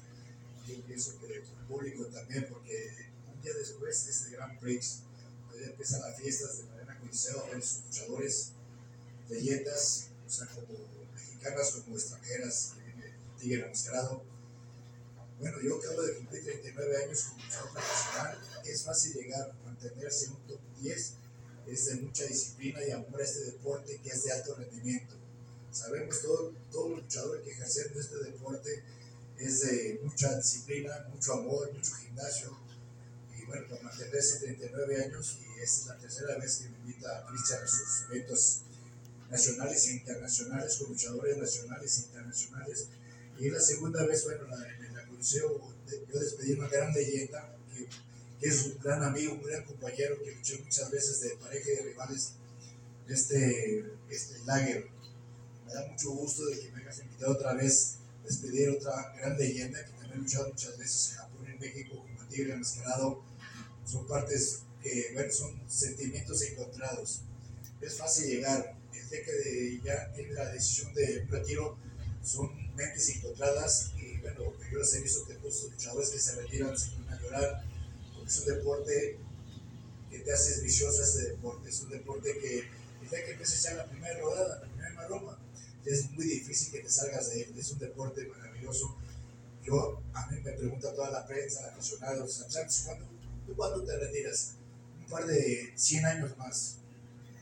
Yo 0.68 0.84
pienso 0.86 1.20
que 1.20 1.28
el 1.28 1.44
público 1.68 2.06
también, 2.08 2.48
porque 2.50 2.92
un 3.34 3.42
día 3.42 3.54
después 3.54 4.06
de 4.06 4.12
este 4.12 4.30
Gran 4.32 4.60
Prix, 4.60 5.02
pues 5.50 5.68
empiezan 5.68 6.02
las 6.02 6.20
fiestas 6.20 6.58
de 6.58 6.64
Marina 6.66 7.00
Coliseo, 7.00 7.48
ver 7.52 7.62
sus 7.62 7.86
luchadores, 7.86 8.52
leyendas 9.30 10.08
o 10.26 10.30
sea, 10.30 10.48
como 10.48 10.68
mexicanas 11.14 11.72
como 11.72 11.96
extranjeras, 11.96 12.74
que 12.76 12.84
viene 12.84 13.14
Tigre 13.40 13.66
Enmascarado. 13.66 14.24
Bueno, 15.40 15.58
yo 15.62 15.78
acabo 15.78 16.02
de 16.02 16.16
cumplir 16.16 16.44
39 16.44 17.04
años 17.04 17.24
como 17.24 17.44
luchador 17.44 17.72
profesional. 17.72 18.40
Es 18.66 18.84
fácil 18.84 19.14
llegar, 19.14 19.54
mantenerse 19.64 20.26
en 20.26 20.32
un 20.32 20.48
top 20.48 20.60
10. 20.82 21.14
Es 21.68 21.86
de 21.88 21.96
mucha 21.96 22.26
disciplina 22.26 22.84
y 22.84 22.92
amor 22.92 23.22
a 23.22 23.24
este 23.24 23.44
deporte 23.46 24.00
que 24.02 24.10
es 24.10 24.24
de 24.24 24.32
alto 24.32 24.56
rendimiento. 24.56 25.16
Sabemos 25.72 26.22
todo, 26.22 26.54
todo 26.72 26.90
luchador 26.96 27.44
que 27.44 27.52
ejercemos 27.52 27.98
este 27.98 28.18
deporte 28.24 28.84
es 29.40 29.62
de 29.62 30.00
mucha 30.04 30.36
disciplina, 30.38 31.08
mucho 31.12 31.34
amor, 31.34 31.72
mucho 31.74 31.94
gimnasio. 31.96 32.58
Y 33.38 33.46
bueno, 33.46 33.68
por 33.68 33.82
mantenerse 33.84 34.40
39 34.40 35.04
años, 35.04 35.38
y 35.42 35.62
es 35.62 35.86
la 35.88 35.98
tercera 35.98 36.38
vez 36.38 36.58
que 36.58 36.70
me 36.70 36.78
invita 36.78 37.20
a 37.20 37.26
Cristian 37.28 37.64
a 37.64 37.68
sus 37.68 38.06
eventos 38.10 38.62
nacionales 39.30 39.88
e 39.88 39.92
internacionales, 39.94 40.76
con 40.78 40.90
luchadores 40.90 41.38
nacionales 41.38 41.98
e 41.98 42.02
internacionales. 42.02 42.88
Y 43.38 43.50
la 43.50 43.60
segunda 43.60 44.06
vez, 44.06 44.24
bueno, 44.24 44.46
en 44.46 44.94
la 44.94 45.06
Coliseo, 45.08 45.62
yo 46.12 46.20
despedí 46.20 46.54
una 46.54 46.70
gran 46.70 46.94
leyenda, 46.94 47.58
que, 47.74 47.88
que, 48.40 48.48
es 48.48 48.64
un 48.64 48.80
gran 48.82 49.04
amigo, 49.04 49.34
un 49.34 49.44
gran 49.44 49.64
compañero, 49.66 50.18
que 50.24 50.32
luché 50.32 50.58
muchas 50.60 50.90
veces 50.90 51.22
de 51.22 51.36
pareja 51.36 51.72
de 51.72 51.82
rivales, 51.90 52.32
este, 53.10 53.86
este 54.10 54.40
Lager. 54.46 54.88
Me 55.66 55.74
da 55.74 55.86
mucho 55.88 56.12
gusto 56.12 56.46
de 56.46 56.60
que 56.60 56.72
me 56.72 56.82
hayas 56.82 57.00
invitado 57.00 57.34
otra 57.34 57.54
vez 57.54 57.98
despedir 58.26 58.70
otra 58.70 59.14
gran 59.18 59.38
leyenda, 59.38 59.84
que 59.86 59.92
también 59.92 60.14
he 60.14 60.18
luchado 60.18 60.50
muchas 60.50 60.78
veces 60.78 61.12
en 61.12 61.18
Japón, 61.18 61.48
en 61.48 61.60
México, 61.60 61.96
como 61.96 62.30
Tigre 62.30 62.54
Enmascarado. 62.54 63.24
Son 63.86 64.08
partes 64.08 64.62
que, 64.82 65.12
bueno, 65.14 65.32
son 65.32 65.62
sentimientos 65.68 66.42
encontrados. 66.42 67.22
Es 67.82 67.98
fácil 67.98 68.28
llegar, 68.28 68.76
que 69.24 69.82
ya 69.84 70.12
tiene 70.14 70.34
la 70.34 70.52
decisión 70.52 70.94
de 70.94 71.26
retiro 71.30 71.78
son 72.24 72.50
mentes 72.76 73.16
encontradas 73.16 73.92
y 73.98 74.18
bueno, 74.18 74.54
yo 74.72 74.80
les 74.80 74.94
he 74.96 75.04
que 75.04 75.36
todos 75.36 75.64
los 75.64 75.72
luchadores 75.72 76.10
que 76.10 76.20
se 76.20 76.36
retiran 76.36 76.78
se 76.78 76.90
ponen 76.92 77.10
a 77.10 77.22
llorar 77.22 77.64
porque 78.14 78.30
es 78.30 78.40
un 78.40 78.46
deporte 78.46 79.18
que 80.10 80.20
te 80.20 80.34
haces 80.34 80.64
vicioso 80.64 81.04
este 81.04 81.30
deporte, 81.30 81.70
es 81.70 81.82
un 81.82 81.90
deporte 81.90 82.38
que 82.40 82.64
día 83.10 83.24
que 83.24 83.32
empieces 83.32 83.62
ya 83.62 83.76
la 83.76 83.86
primera 83.86 84.20
rodada, 84.20 84.60
la 84.60 84.62
primera 84.62 84.94
maroma, 84.96 85.40
es 85.86 86.12
muy 86.12 86.26
difícil 86.26 86.72
que 86.72 86.80
te 86.80 86.90
salgas 86.90 87.30
de 87.30 87.44
él, 87.44 87.54
es 87.58 87.72
un 87.72 87.80
deporte 87.80 88.26
maravilloso. 88.28 88.98
Yo, 89.64 90.02
a 90.14 90.28
mí 90.28 90.42
me 90.42 90.52
pregunta 90.52 90.94
toda 90.94 91.12
la 91.12 91.26
prensa, 91.26 91.68
aficionados, 91.68 92.46
¿cuándo, 92.86 93.08
¿cuándo 93.56 93.84
te 93.84 93.98
retiras? 93.98 94.54
Un 95.00 95.06
par 95.08 95.26
de 95.26 95.74
100 95.76 96.06
años 96.06 96.38
más 96.38 96.78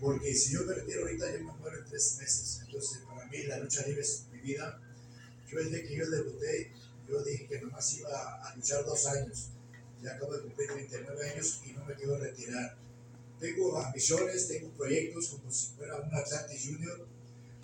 porque 0.04 0.36
si 0.36 0.54
yo 0.54 0.66
me 0.66 0.74
retiro 0.74 1.02
ahorita, 1.04 1.32
yo 1.32 1.46
me 1.46 1.54
muero 1.54 1.78
en 1.78 1.86
tres 1.86 2.18
meses. 2.20 2.60
Entonces, 2.66 3.00
para 3.08 3.26
mí, 3.28 3.44
la 3.44 3.58
lucha 3.60 3.88
libre 3.88 4.02
es 4.02 4.26
mi 4.34 4.40
vida. 4.40 4.82
Yo, 5.50 5.64
día 5.64 5.82
que 5.82 5.96
yo 5.96 6.10
debuté, 6.10 6.72
yo 7.08 7.24
dije 7.24 7.48
que 7.48 7.62
nomás 7.62 7.94
iba 7.94 8.44
a 8.44 8.54
luchar 8.54 8.84
dos 8.86 9.06
años. 9.06 9.48
Ya 10.02 10.16
acabo 10.16 10.34
de 10.34 10.42
cumplir 10.42 10.70
39 10.74 11.30
años 11.30 11.62
y 11.66 11.72
no 11.72 11.86
me 11.86 11.94
quiero 11.96 12.18
retirar. 12.18 12.76
Tengo 13.40 13.80
ambiciones, 13.80 14.50
tengo 14.50 14.70
proyectos 14.72 15.30
como 15.30 15.50
si 15.50 15.68
fuera 15.68 15.96
un 15.96 16.14
Atlantis 16.14 16.66
Junior. 16.66 17.08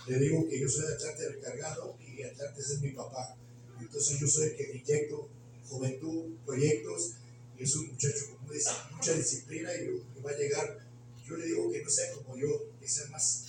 Le 0.08 0.20
digo 0.20 0.48
que 0.48 0.60
yo 0.60 0.68
soy 0.68 0.86
Atlantis 0.86 1.32
recargado 1.34 1.98
y 2.00 2.24
Atlantis 2.24 2.70
es 2.70 2.82
mi 2.82 2.92
papá. 2.92 3.36
Entonces, 3.80 4.20
yo 4.20 4.28
soy 4.28 4.48
el 4.48 4.56
que 4.56 4.78
inyecto 4.78 5.30
juventud, 5.68 6.36
proyectos. 6.46 7.14
Y 7.58 7.64
es 7.64 7.76
un 7.76 7.88
muchacho 7.88 8.26
con 8.30 8.48
mucha 8.96 9.14
disciplina 9.14 9.70
y 9.76 10.22
va 10.22 10.32
a 10.32 10.38
llegar 10.38 10.90
yo 11.30 11.38
le 11.38 11.46
digo 11.46 11.72
que 11.72 11.84
no 11.84 11.90
sea 11.90 12.12
como 12.14 12.36
yo, 12.36 12.72
que 12.80 12.88
sea 12.88 13.08
más, 13.12 13.46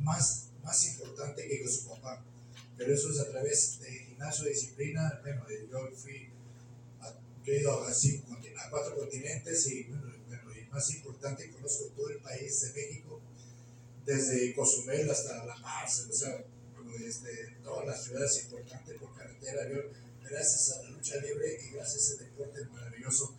más, 0.00 0.48
más 0.62 0.86
importante 0.88 1.48
que 1.48 1.68
su 1.68 1.88
papá. 1.88 2.22
Pero 2.76 2.94
eso 2.94 3.10
es 3.10 3.18
a 3.20 3.30
través 3.30 3.80
de 3.80 3.90
gimnasio, 3.90 4.44
de 4.44 4.50
disciplina. 4.50 5.18
Bueno, 5.22 5.46
yo 5.48 5.96
fui, 5.96 6.28
a, 7.00 7.14
yo 7.42 7.52
he 7.52 7.60
ido 7.60 7.72
a, 7.72 7.88
a 7.88 8.70
cuatro 8.70 8.96
continentes 8.96 9.66
y, 9.68 9.84
bueno, 9.84 10.12
y 10.54 10.70
más 10.70 10.90
importante, 10.94 11.50
conozco 11.50 11.86
todo 11.96 12.10
el 12.10 12.18
país 12.18 12.60
de 12.60 12.72
México, 12.82 13.22
desde 14.06 14.54
Cozumel 14.54 15.10
hasta 15.10 15.44
La 15.44 15.56
Paz, 15.60 16.06
o 16.08 16.12
sea, 16.12 16.44
desde 16.98 17.56
todas 17.62 17.86
las 17.86 18.04
ciudades 18.04 18.44
importantes 18.44 18.96
por 18.98 19.14
carretera. 19.16 19.68
Yo, 19.68 19.82
gracias 20.22 20.72
a 20.72 20.82
la 20.82 20.90
lucha 20.90 21.16
libre 21.16 21.58
y 21.62 21.74
gracias 21.74 22.10
a 22.10 22.14
ese 22.14 22.24
deporte 22.24 22.64
maravilloso 22.66 23.34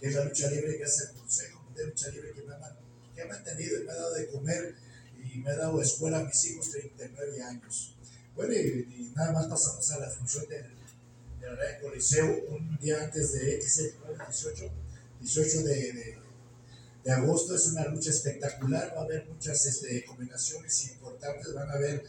que 0.00 0.08
es 0.08 0.14
la 0.14 0.24
lucha 0.24 0.50
libre, 0.50 0.76
gracias 0.78 1.08
al 1.08 1.16
Consejo 1.16 1.66
de 1.74 1.86
Lucha 1.86 2.08
Libre 2.08 2.32
que 2.32 2.42
me 2.42 2.54
ha 2.54 2.76
que 3.14 3.22
ha 3.22 3.26
mantenido 3.26 3.80
y 3.80 3.84
me 3.84 3.92
ha 3.92 3.94
dado 3.94 4.14
de 4.14 4.26
comer 4.28 4.74
y 5.22 5.38
me 5.38 5.50
ha 5.50 5.56
dado 5.56 5.80
escuela 5.80 6.18
a 6.18 6.24
mis 6.24 6.44
hijos 6.44 6.70
39 6.70 7.42
años. 7.42 7.94
Bueno, 8.34 8.52
y, 8.52 9.12
nada 9.14 9.32
más 9.32 9.46
pasamos 9.46 9.90
a 9.92 9.98
la 10.00 10.10
función 10.10 10.46
del, 10.48 10.66
del 11.40 11.80
Coliseo 11.80 12.44
un 12.48 12.76
día 12.78 13.02
antes 13.02 13.32
de 13.32 13.58
ese 13.58 13.94
18, 14.26 14.70
18 15.20 15.62
de, 15.62 15.92
de, 15.92 16.18
agosto. 17.12 17.54
Es 17.54 17.66
una 17.68 17.86
lucha 17.86 18.10
espectacular, 18.10 18.92
va 18.96 19.02
a 19.02 19.04
haber 19.04 19.26
muchas 19.26 19.64
este, 19.66 20.04
combinaciones 20.04 20.90
importantes, 20.90 21.54
van 21.54 21.70
a 21.70 21.74
haber, 21.74 22.04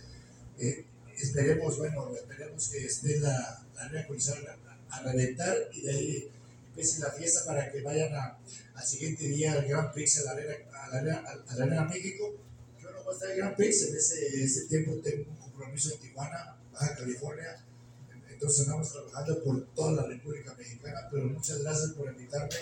eh, 0.59 0.85
esperemos, 1.17 1.77
bueno, 1.77 2.13
esperemos 2.15 2.69
que 2.69 2.85
esté 2.85 3.19
la, 3.19 3.65
la 3.91 4.07
Coliseo 4.07 4.35
a, 4.89 4.95
a 4.97 5.03
reventar 5.03 5.55
y 5.73 5.81
de 5.81 5.91
ahí 5.91 6.31
empiece 6.69 6.99
la 6.99 7.11
fiesta 7.11 7.45
para 7.45 7.71
que 7.71 7.81
vayan 7.81 8.13
al 8.13 8.85
siguiente 8.85 9.27
día 9.27 9.53
al 9.53 9.67
Gran 9.67 9.91
Prix 9.91 10.19
a 10.19 10.23
la 10.25 10.31
Arena, 10.31 10.53
a 10.71 10.89
la 10.89 10.97
arena, 10.99 11.23
a 11.47 11.55
la 11.55 11.63
arena 11.63 11.85
México. 11.85 12.35
Yo 12.81 12.91
no 12.91 13.03
voy 13.03 13.13
a 13.13 13.15
estar 13.15 13.31
en 13.31 13.37
Gran 13.37 13.55
Prix, 13.55 13.83
en 13.83 13.95
ese, 13.95 14.43
ese 14.43 14.65
tiempo 14.65 14.95
tengo 15.03 15.29
un 15.31 15.37
compromiso 15.37 15.93
en 15.93 15.99
Tijuana, 15.99 16.55
Baja 16.71 16.95
California. 16.95 17.63
Entonces 18.29 18.67
andamos 18.67 18.91
trabajando 18.91 19.43
por 19.43 19.65
toda 19.73 20.03
la 20.03 20.07
República 20.07 20.53
Mexicana, 20.53 21.07
pero 21.11 21.25
muchas 21.25 21.63
gracias 21.63 21.91
por 21.91 22.11
invitarme 22.11 22.55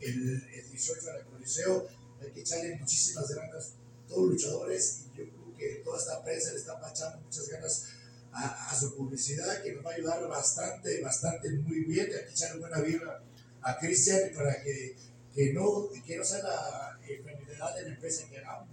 el, 0.00 0.48
el 0.52 0.70
18 0.70 1.10
al 1.10 1.26
Coliseo. 1.26 1.88
Hay 2.20 2.30
que 2.30 2.40
echarle 2.40 2.76
muchísimas 2.76 3.28
ganas, 3.34 3.72
todos 4.08 4.22
los 4.22 4.30
luchadores, 4.32 5.02
y 5.04 5.18
yo 5.18 5.24
creo 5.24 5.56
que 5.56 5.82
toda 5.84 5.98
esta 5.98 6.22
prensa 6.24 6.52
le 6.52 6.58
está 6.58 6.80
echando 6.90 7.20
muchas 7.20 7.48
ganas 7.48 7.84
a, 8.32 8.70
a, 8.70 8.78
su 8.78 8.94
publicidad, 8.96 9.62
que 9.62 9.72
nos 9.72 9.84
va 9.84 9.90
a 9.90 9.94
ayudar 9.94 10.28
bastante, 10.28 11.00
bastante, 11.00 11.50
muy 11.50 11.84
bien. 11.84 12.06
Hay 12.06 12.24
que 12.26 12.30
echarle 12.30 12.60
buena 12.60 12.80
vida 12.80 13.22
a 13.62 13.78
Cristian 13.78 14.30
para 14.34 14.62
que, 14.62 14.96
que, 15.34 15.52
no, 15.52 15.88
que 16.06 16.16
no 16.16 16.24
sea 16.24 16.42
la 16.42 16.98
enfermedad 17.06 17.74
de 17.74 17.82
la 17.82 17.88
empresa 17.88 18.28
que 18.28 18.38
haga, 18.38 18.66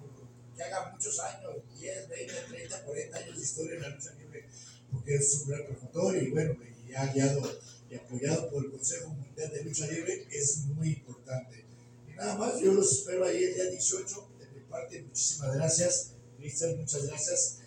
que 0.56 0.64
haga 0.64 0.92
muchos 0.92 1.20
años, 1.20 1.56
10, 1.80 2.10
20, 2.10 2.34
30, 2.50 2.84
40 2.84 3.18
años 3.18 3.38
de 3.38 3.44
historia 3.44 3.76
en 3.76 3.82
la 3.82 3.90
lucha 3.90 4.14
libre, 4.14 4.46
porque 4.92 5.16
es 5.16 5.42
un 5.42 5.50
gran 5.50 5.66
promotor 5.66 6.16
y 6.18 6.32
bueno, 6.32 6.56
y 6.88 6.94
ha 6.94 7.06
guiado 7.12 7.42
y 7.94 7.96
apoyado 7.96 8.50
por 8.50 8.66
el 8.66 8.72
Consejo 8.72 9.10
Mundial 9.10 9.52
de 9.52 9.64
Lucha 9.64 9.86
Libre, 9.86 10.28
es 10.32 10.58
muy 10.66 10.94
importante. 10.94 11.64
Y 12.08 12.14
nada 12.14 12.36
más, 12.38 12.60
yo 12.60 12.74
los 12.74 12.92
espero 12.92 13.24
ahí 13.26 13.44
el 13.44 13.54
día 13.54 13.66
18, 13.66 14.30
de 14.40 14.48
mi 14.48 14.66
parte, 14.68 15.04
muchísimas 15.04 15.56
gracias, 15.56 16.12
Cristian, 16.38 16.78
muchas 16.78 17.06
gracias. 17.06 17.60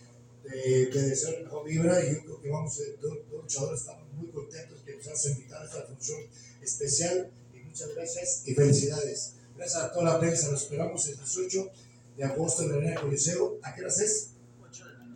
Te, 0.43 0.89
deseo 0.89 1.31
la 1.31 1.39
mejor 1.43 1.65
vibra 1.65 2.05
y 2.05 2.13
yo 2.13 2.23
creo 2.23 2.41
que 2.41 2.49
vamos, 2.49 2.81
todos 3.01 3.17
los 3.31 3.43
luchadores 3.43 3.79
estamos 3.81 4.11
muy 4.13 4.29
contentos 4.29 4.81
que 4.85 4.95
nos 4.95 5.07
has 5.07 5.25
invitado 5.27 5.61
a 5.61 5.65
esta 5.65 5.81
función 5.83 6.19
especial 6.61 7.31
y 7.53 7.59
muchas 7.59 7.95
gracias 7.95 8.43
y 8.45 8.53
felicidades. 8.53 9.33
Gracias 9.55 9.81
a 9.81 9.91
toda 9.91 10.13
la 10.13 10.19
prensa, 10.19 10.51
nos 10.51 10.63
esperamos 10.63 11.07
el 11.07 11.17
18 11.17 11.71
de 12.17 12.23
agosto 12.23 12.63
en 12.63 12.71
la 12.71 12.77
Arena 12.77 13.01
Coliseo. 13.01 13.59
¿A 13.63 13.73
qué 13.73 13.81
horas 13.81 13.99
es? 14.01 14.29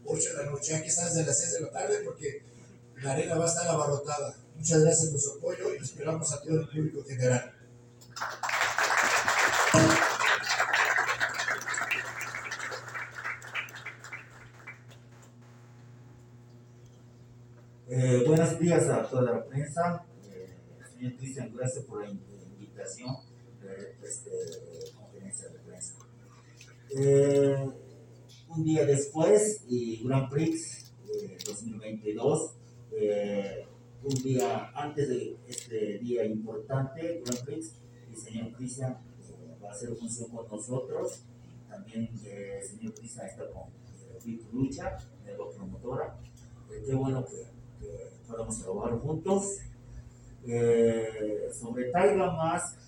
8 0.05 0.29
de 0.29 0.33
la 0.35 0.51
noche. 0.51 0.75
Aquí 0.75 0.87
están 0.89 1.07
desde 1.07 1.25
las 1.25 1.39
6 1.39 1.53
de 1.53 1.61
la 1.61 1.71
tarde 1.71 1.99
porque 2.03 2.50
la 3.01 3.13
arena 3.13 3.35
va 3.35 3.45
a 3.45 3.47
estar 3.47 3.67
abarrotada. 3.67 4.35
Muchas 4.55 4.83
gracias 4.83 5.09
por 5.09 5.19
su 5.19 5.31
apoyo 5.37 5.73
y 5.73 5.83
esperamos 5.83 6.31
a 6.33 6.41
todo 6.41 6.59
el 6.59 6.67
público 6.67 7.03
general. 7.03 7.51
Eh, 17.89 18.23
buenos 18.25 18.59
días 18.59 18.87
a 18.89 19.07
toda 19.09 19.33
la 19.33 19.45
prensa. 19.45 20.05
Eh, 20.31 20.55
señor 20.93 21.17
Cristian, 21.17 21.51
gracias 21.55 21.83
por 21.85 22.03
la 22.03 22.09
invitación 22.09 23.15
de 23.61 23.97
esta 24.07 24.29
conferencia 24.95 25.49
de 25.49 25.59
prensa. 25.59 25.95
Eh, 26.95 27.69
un 28.47 28.63
día 28.63 28.85
después, 28.85 29.63
y 29.67 30.03
Grand 30.03 30.29
Prix 30.29 30.93
2022, 31.45 32.60
eh, 32.91 33.65
un 34.03 34.15
día 34.15 34.71
antes 34.75 35.09
de 35.09 35.37
este 35.47 35.99
día 35.99 36.25
importante, 36.25 37.21
Grand 37.25 37.45
Prix, 37.45 37.75
el 38.09 38.17
señor 38.17 38.51
Cristian 38.53 38.97
va 39.63 39.69
a 39.69 39.71
hacer 39.71 39.95
función 39.95 40.29
con 40.29 40.47
nosotros. 40.47 41.23
También 41.69 42.09
el 42.25 42.63
señor 42.63 42.93
Cristian 42.93 43.27
está 43.27 43.49
con 43.51 43.63
Vic 44.25 44.41
Lucha, 44.51 44.97
de 45.25 45.31
la 45.37 45.49
promotora. 45.55 46.17
qué 46.85 46.93
bueno 46.93 47.25
que 47.25 47.51
podamos 48.27 48.61
trabajar 48.61 48.99
juntos. 48.99 49.59
Eh, 50.47 51.49
sobre 51.53 51.91
Mask, 51.91 52.79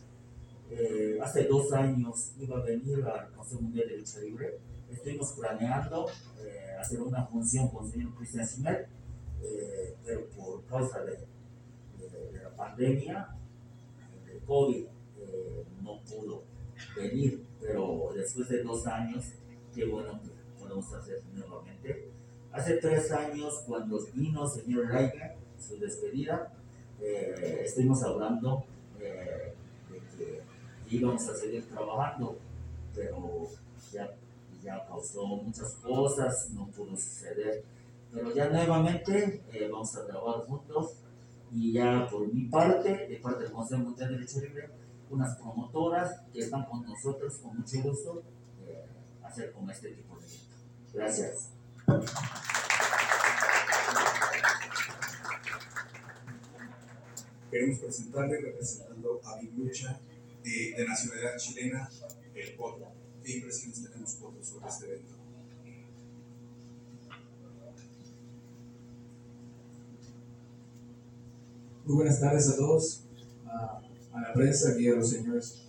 eh, 0.71 1.19
hace 1.21 1.43
dos 1.43 1.71
años 1.73 2.31
iba 2.39 2.57
a 2.57 2.63
venir 2.63 3.05
al 3.05 3.31
Consejo 3.31 3.61
Mundial 3.61 3.89
de 3.89 3.97
Lucha 3.97 4.19
Libre. 4.19 4.59
Estuvimos 4.89 5.33
planeando 5.33 6.07
eh, 6.39 6.75
hacer 6.79 7.01
una 7.01 7.25
función 7.27 7.67
con 7.69 7.85
el 7.85 7.91
señor 7.91 8.15
Cristian 8.15 8.47
Pero 10.05 10.25
por 10.29 10.63
causa 10.65 11.03
de, 11.03 11.17
la 12.41 12.49
pandemia, 12.55 13.29
de 14.25 14.39
COVID, 14.45 14.85
no 15.81 15.99
pudo 16.01 16.43
venir. 16.95 17.43
Pero 17.59 18.11
después 18.15 18.49
de 18.49 18.63
dos 18.63 18.85
años, 18.87 19.25
qué 19.73 19.85
bueno 19.85 20.19
que 20.21 20.29
podemos 20.59 20.93
hacer 20.93 21.21
nuevamente. 21.33 22.09
Hace 22.51 22.77
tres 22.77 23.11
años, 23.11 23.63
cuando 23.67 23.99
vino 24.13 24.43
el 24.43 24.49
señor 24.49 24.87
Reiner, 24.87 25.35
su 25.57 25.79
despedida, 25.79 26.53
eh, 27.01 27.63
estuvimos 27.65 28.03
hablando 28.03 28.63
eh, 28.99 29.53
de 29.89 29.99
que 30.15 30.41
íbamos 30.95 31.27
a 31.27 31.35
seguir 31.35 31.67
trabajando, 31.67 32.37
pero 32.93 33.47
ya, 33.91 34.13
ya 34.61 34.85
causó 34.85 35.25
muchas 35.25 35.73
cosas, 35.75 36.49
no 36.51 36.67
pudo 36.67 36.95
suceder. 36.95 37.63
Pero 38.13 38.33
ya 38.33 38.49
nuevamente 38.49 39.43
eh, 39.51 39.69
vamos 39.71 39.95
a 39.95 40.05
trabajar 40.05 40.45
juntos 40.45 40.97
y 41.51 41.73
ya 41.73 42.07
por 42.09 42.31
mi 42.31 42.45
parte, 42.45 43.07
de 43.07 43.19
parte 43.21 43.43
del 43.43 43.51
Consejo 43.51 43.81
Mundial 43.81 44.09
de 44.09 44.15
Derecho 44.15 44.39
Libre, 44.41 44.69
unas 45.09 45.35
promotoras 45.37 46.21
que 46.31 46.39
están 46.39 46.65
con 46.65 46.83
nosotros 46.85 47.37
con 47.37 47.57
mucho 47.57 47.81
gusto 47.81 48.23
hacer 49.23 49.51
con 49.51 49.69
este 49.69 49.89
tipo 49.89 50.17
de 50.17 50.25
evento. 50.25 50.55
Gracias. 50.93 51.49
Queremos 57.49 57.79
presentarle, 57.79 58.41
representando 58.41 59.21
a 59.23 59.41
Lucha 59.41 59.99
de, 60.43 60.73
de 60.75 60.87
nacionalidad 60.87 61.37
chilena, 61.37 61.89
el 62.33 62.55
Potro. 62.55 62.91
¿Qué 63.23 63.37
impresiones 63.37 63.83
tenemos, 63.83 64.11
sobre 64.11 64.67
este 64.67 64.85
evento? 64.85 65.22
Muy 71.85 71.95
buenas 71.95 72.19
tardes 72.19 72.49
a 72.49 72.55
todos, 72.55 73.03
a, 73.45 73.81
a 74.13 74.21
la 74.21 74.33
prensa 74.33 74.79
y 74.79 74.87
a 74.87 74.95
los 74.95 75.09
señores. 75.09 75.63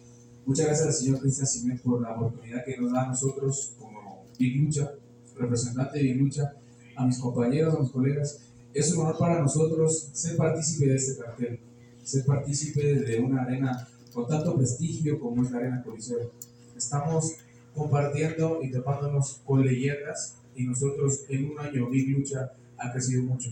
Muchas 0.47 0.67
gracias 0.67 0.87
al 0.87 0.95
señor 0.95 1.21
Cristian 1.21 1.47
Simet 1.47 1.83
por 1.83 2.01
la 2.01 2.15
oportunidad 2.15 2.65
que 2.65 2.77
nos 2.77 2.93
da 2.93 3.05
a 3.05 3.09
nosotros 3.09 3.73
como 3.79 4.25
Big 4.39 4.63
Lucha, 4.63 4.93
representante 5.37 5.99
de 5.99 6.05
Big 6.05 6.17
Lucha, 6.17 6.55
a 6.97 7.07
mis 7.07 7.19
compañeros, 7.19 7.75
a 7.75 7.81
mis 7.81 7.91
colegas. 7.91 8.41
Es 8.73 8.93
un 8.93 9.01
honor 9.01 9.19
para 9.19 9.41
nosotros 9.41 10.11
ser 10.13 10.37
partícipe 10.37 10.87
de 10.87 10.97
este 10.97 11.21
cartel 11.21 11.61
ser 12.05 12.25
partícipe 12.25 12.95
de 13.01 13.19
una 13.19 13.43
arena 13.43 13.89
con 14.13 14.29
tanto 14.29 14.57
prestigio 14.57 15.19
como 15.19 15.43
es 15.43 15.51
la 15.51 15.59
Arena 15.59 15.83
Coliseo. 15.83 16.31
Estamos 16.77 17.33
compartiendo 17.75 18.61
y 18.63 18.71
topándonos 18.71 19.41
con 19.45 19.65
leyendas 19.65 20.37
y 20.55 20.65
nosotros 20.65 21.23
en 21.29 21.51
un 21.51 21.59
año 21.59 21.89
Big 21.89 22.11
Lucha 22.11 22.53
ha 22.79 22.93
crecido 22.93 23.23
mucho. 23.23 23.51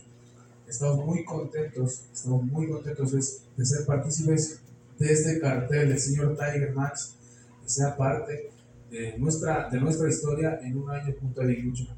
Estamos 0.73 1.05
muy 1.05 1.23
contentos, 1.23 2.05
estamos 2.15 2.45
muy 2.45 2.67
contentos 2.67 3.13
de, 3.13 3.63
ser 3.63 3.85
partícipes 3.85 4.59
de 4.99 5.13
este 5.13 5.39
cartel 5.39 5.91
del 5.91 5.99
señor 5.99 6.35
Tiger 6.35 6.73
Max, 6.73 7.15
que 7.63 7.69
sea 7.69 7.95
parte 7.95 8.51
de 8.91 9.19
nuestra, 9.19 9.69
de 9.69 9.79
nuestra 9.79 10.09
historia 10.09 10.59
en 10.63 10.79
un 10.79 10.91
año 10.91 11.15
a 11.37 11.45
Big 11.45 11.63
Lucha. 11.63 11.95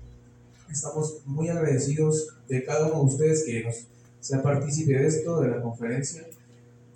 Estamos 0.68 1.18
muy 1.24 1.48
agradecidos 1.50 2.36
de 2.48 2.64
cada 2.64 2.88
uno 2.88 2.98
de 2.98 3.14
ustedes 3.14 3.44
que 3.44 3.62
nos 3.62 3.86
sea 4.18 4.42
partícipe 4.42 4.92
de 4.92 5.06
esto, 5.06 5.40
de 5.40 5.50
la 5.50 5.62
conferencia, 5.62 6.26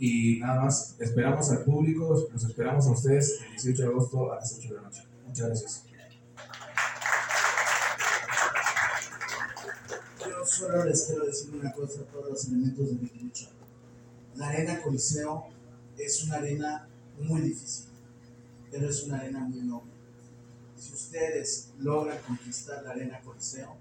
y 0.01 0.41
nada 0.41 0.63
más, 0.63 0.97
esperamos 0.99 1.49
al 1.53 1.63
público, 1.63 2.29
los 2.33 2.45
esperamos 2.45 2.89
a 2.89 2.91
ustedes 2.91 3.39
el 3.47 3.53
18 3.53 3.83
de 3.83 3.89
agosto 3.89 4.33
a 4.33 4.37
las 4.37 4.59
8 4.59 4.69
de 4.69 4.75
la 4.75 4.83
noche. 4.83 5.05
Muchas 5.29 5.47
gracias. 5.47 5.85
Yo 10.27 10.38
solo 10.49 10.85
les 10.85 11.03
quiero 11.03 11.27
decir 11.27 11.55
una 11.55 11.73
cosa 11.73 12.01
a 12.01 12.05
todos 12.05 12.31
los 12.31 12.45
elementos 12.47 12.87
de 12.87 12.95
mi 12.95 13.11
lucha. 13.23 13.49
La 14.37 14.49
arena 14.49 14.81
Coliseo 14.83 15.49
es 15.97 16.25
una 16.25 16.37
arena 16.37 16.89
muy 17.21 17.41
difícil, 17.41 17.87
pero 18.71 18.89
es 18.89 19.03
una 19.05 19.19
arena 19.19 19.41
muy 19.41 19.61
noble. 19.63 19.93
Si 20.77 20.95
ustedes 20.95 21.71
logran 21.79 22.19
conquistar 22.27 22.83
la 22.85 22.91
arena 22.91 23.21
Coliseo, 23.21 23.77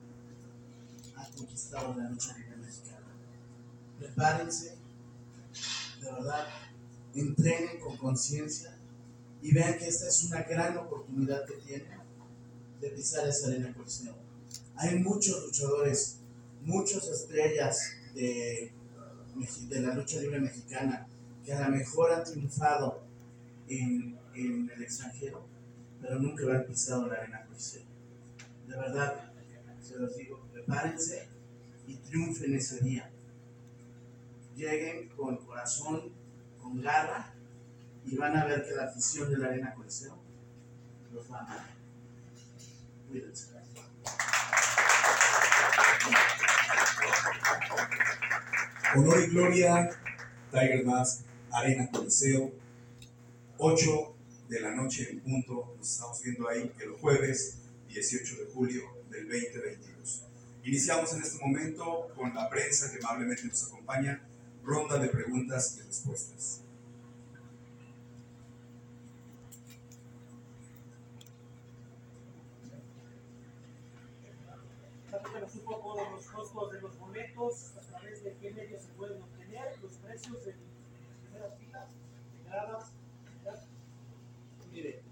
han 1.15 1.31
conquistado 1.33 1.95
la 1.95 2.09
lucha 2.09 2.35
libre 2.37 2.57
mexicana. 2.57 3.07
Prepárense 3.99 4.77
de 6.01 6.11
verdad, 6.11 6.47
entrenen 7.15 7.79
con 7.79 7.97
conciencia 7.97 8.77
y 9.41 9.53
vean 9.53 9.77
que 9.77 9.87
esta 9.87 10.07
es 10.07 10.23
una 10.23 10.43
gran 10.43 10.77
oportunidad 10.77 11.45
que 11.45 11.55
tienen 11.55 11.97
de 12.81 12.89
pisar 12.89 13.27
esa 13.27 13.47
arena 13.47 13.73
coliseo. 13.73 14.15
Hay 14.75 14.99
muchos 14.99 15.43
luchadores, 15.45 16.17
muchas 16.67 17.07
estrellas 17.07 17.93
de, 18.13 18.71
de 19.69 19.79
la 19.81 19.95
lucha 19.95 20.19
libre 20.19 20.39
mexicana 20.39 21.07
que 21.43 21.53
a 21.53 21.67
lo 21.67 21.75
mejor 21.75 22.11
han 22.11 22.23
triunfado 22.23 23.01
en, 23.67 24.17
en 24.35 24.69
el 24.69 24.83
extranjero, 24.83 25.45
pero 26.01 26.19
nunca 26.19 26.43
han 26.53 26.65
pisado 26.65 27.07
la 27.07 27.15
arena 27.15 27.45
coliseo. 27.45 27.83
De 28.67 28.75
verdad, 28.75 29.31
se 29.81 29.97
los 29.97 30.15
digo, 30.15 30.45
prepárense 30.53 31.27
y 31.87 31.95
triunfen 31.95 32.53
ese 32.53 32.79
día 32.81 33.09
lleguen 34.57 35.07
con 35.09 35.37
corazón, 35.37 36.11
con 36.61 36.81
garra, 36.81 37.33
y 38.05 38.15
van 38.15 38.35
a 38.35 38.45
ver 38.45 38.65
que 38.65 38.73
la 38.73 38.85
afición 38.85 39.29
de 39.29 39.37
la 39.37 39.47
Arena 39.47 39.73
Coliseo 39.75 40.17
los 41.13 41.31
va 41.31 41.39
a 41.39 41.41
amar. 41.41 41.65
Cuídense. 43.07 43.56
Honor 48.95 49.19
y 49.23 49.27
gloria, 49.27 49.89
Tiger 50.51 50.85
Mask, 50.85 51.21
Arena 51.51 51.89
Coliseo, 51.91 52.51
8 53.57 54.15
de 54.49 54.59
la 54.61 54.71
noche 54.71 55.09
en 55.11 55.19
punto. 55.19 55.75
Nos 55.77 55.91
estamos 55.91 56.21
viendo 56.23 56.49
ahí 56.49 56.71
el 56.79 56.91
jueves 56.93 57.59
18 57.89 58.35
de 58.35 58.45
julio 58.53 58.81
del 59.09 59.27
2022. 59.27 60.23
Iniciamos 60.63 61.13
en 61.13 61.21
este 61.21 61.45
momento 61.45 62.09
con 62.15 62.33
la 62.33 62.49
prensa 62.49 62.91
que 62.91 62.97
amablemente 63.03 63.45
nos 63.45 63.67
acompaña 63.67 64.21
ronda 64.63 64.97
de 64.97 65.07
preguntas 65.07 65.77
y 65.77 65.81
respuestas. 65.81 66.61
A 77.37 77.81
través 77.81 78.23
de 78.23 78.33
qué 78.41 78.51
medios 78.51 78.81
se 78.81 78.93
pueden 78.93 79.21
obtener, 79.21 79.77
los 79.83 79.91
precios 79.93 80.43
de 80.43 80.55
primeras 81.21 81.59
filas, 81.59 81.85
de 82.33 82.49
gradas. 82.49 82.85
Mire, 84.71 85.03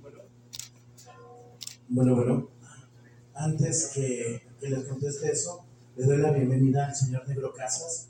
bueno, 0.00 0.18
bueno, 1.90 2.14
bueno, 2.16 2.48
antes 3.34 3.92
que, 3.94 4.42
que 4.58 4.68
les 4.70 4.84
conteste 4.84 5.30
eso, 5.30 5.66
le 5.96 6.06
doy 6.06 6.16
la 6.16 6.30
bienvenida 6.30 6.86
al 6.86 6.96
señor 6.96 7.28
Negro 7.28 7.52
Casas, 7.52 8.08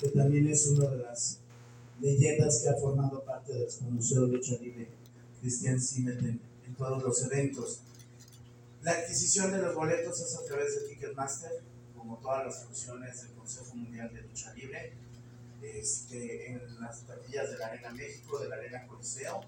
que 0.00 0.08
también 0.08 0.48
es 0.48 0.66
una 0.66 0.88
de 0.90 0.98
las 0.98 1.38
leyendas 2.00 2.60
que 2.60 2.70
ha 2.70 2.74
formado 2.74 3.24
parte 3.24 3.52
del 3.52 3.68
Museo 3.90 4.22
de 4.22 4.32
Lucha 4.32 4.56
Libre, 4.60 4.88
Cristian 5.40 5.80
Simet, 5.80 6.18
en, 6.20 6.40
todos 6.76 7.02
los 7.02 7.22
eventos. 7.24 7.80
La 8.82 8.92
adquisición 8.92 9.50
de 9.50 9.58
los 9.58 9.74
boletos 9.74 10.20
es 10.20 10.36
a 10.36 10.44
través 10.44 10.74
de 10.74 10.88
Ticketmaster, 10.88 11.50
como 11.96 12.18
todas 12.18 12.46
las 12.46 12.64
funciones 12.64 13.22
del 13.22 13.32
Consejo 13.32 13.74
Mundial 13.74 14.12
de 14.14 14.22
Lucha 14.22 14.54
Libre, 14.54 14.92
este, 15.60 16.52
en 16.52 16.80
las 16.80 17.02
taquillas 17.02 17.50
de 17.50 17.58
la 17.58 17.66
Arena 17.66 17.90
México, 17.90 18.38
de 18.38 18.48
la 18.48 18.56
Arena 18.56 18.86
Coliseo. 18.86 19.40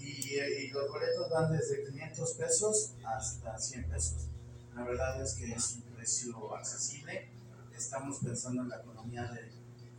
Y, 0.00 0.38
y 0.38 0.68
los 0.70 0.88
boletos 0.88 1.30
van 1.30 1.52
desde 1.52 1.84
500 1.84 2.32
pesos 2.34 2.92
hasta 3.04 3.58
100 3.58 3.84
pesos. 3.90 4.28
La 4.74 4.84
verdad 4.84 5.22
es 5.22 5.34
que 5.34 5.52
es 5.52 5.72
un 5.76 5.82
precio 5.94 6.54
accesible. 6.54 7.28
Estamos 7.76 8.20
pensando 8.20 8.62
en 8.62 8.68
la 8.68 8.76
economía 8.76 9.24
de, 9.32 9.50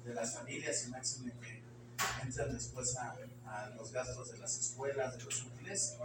de 0.07 0.13
las 0.13 0.33
familias 0.33 0.85
y 0.87 0.91
máximo 0.91 1.33
que 1.41 1.61
entran 2.23 2.53
después 2.53 2.95
a, 2.97 3.15
los 3.75 3.91
gastos 3.91 4.31
de 4.31 4.37
las 4.37 4.57
escuelas, 4.59 5.17
de 5.17 5.23
los 5.23 5.43
útiles, 5.43 5.95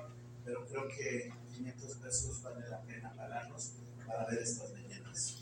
pero 0.44 0.66
creo 0.66 0.88
que 0.88 1.32
500 1.54 1.96
pesos 1.96 2.42
vale 2.42 2.68
la 2.68 2.80
pena 2.82 3.12
pagarlos 3.14 3.72
para 4.06 4.26
ver 4.26 4.38
estas 4.38 4.70
leyendas. 4.72 5.36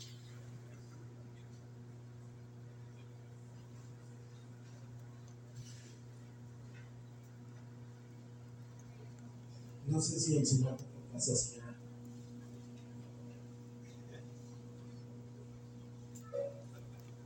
No 9.87 10.01
sé 10.01 10.19
si 10.19 10.37
el 10.37 10.45
señor 10.45 10.77
Casas 11.11 11.49
quiera. 11.51 11.75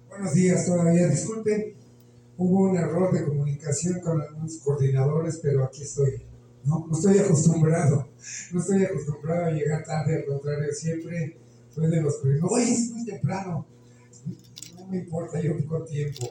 Buenos 0.10 0.34
días 0.34 0.65
todavía, 0.65 1.08
disculpen, 1.08 1.76
hubo 2.38 2.69
un 2.69 2.78
error 2.78 3.13
de 3.13 3.26
comunicación 3.26 4.00
con 4.02 4.21
algunos 4.21 4.58
coordinadores, 4.58 5.39
pero 5.41 5.63
aquí 5.63 5.84
estoy. 5.84 6.24
No, 6.63 6.88
no 6.88 6.98
estoy 6.98 7.19
acostumbrado, 7.19 8.10
no 8.52 8.60
estoy 8.60 8.84
acostumbrado 8.84 9.45
a 9.45 9.52
llegar 9.52 9.84
tarde, 9.84 10.15
al 10.15 10.26
contrario, 10.26 10.74
siempre 10.74 11.38
soy 11.69 11.91
de 11.91 12.02
los 12.02 12.15
primeros. 12.15 12.52
Oye, 12.52 12.71
es 12.71 12.91
muy 12.91 13.06
temprano, 13.06 13.67
no 14.76 14.88
me 14.88 14.98
importa, 14.98 15.39
yo 15.39 15.54
con 15.67 15.86
tiempo. 15.86 16.28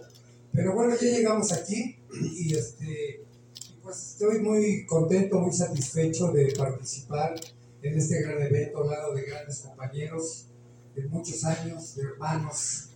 Pero 0.52 0.74
bueno, 0.74 0.94
ya 1.00 1.08
llegamos 1.08 1.52
aquí 1.52 1.96
y 2.20 2.54
este, 2.54 3.24
pues 3.82 4.12
estoy 4.12 4.40
muy 4.40 4.84
contento, 4.86 5.38
muy 5.38 5.52
satisfecho 5.52 6.32
de 6.32 6.52
participar 6.56 7.34
en 7.82 7.98
este 7.98 8.22
gran 8.22 8.42
evento 8.42 8.82
al 8.82 8.90
lado 8.90 9.14
de 9.14 9.22
grandes 9.22 9.58
compañeros 9.58 10.46
de 10.96 11.06
muchos 11.06 11.44
años, 11.44 11.94
de 11.96 12.02
hermanos, 12.02 12.93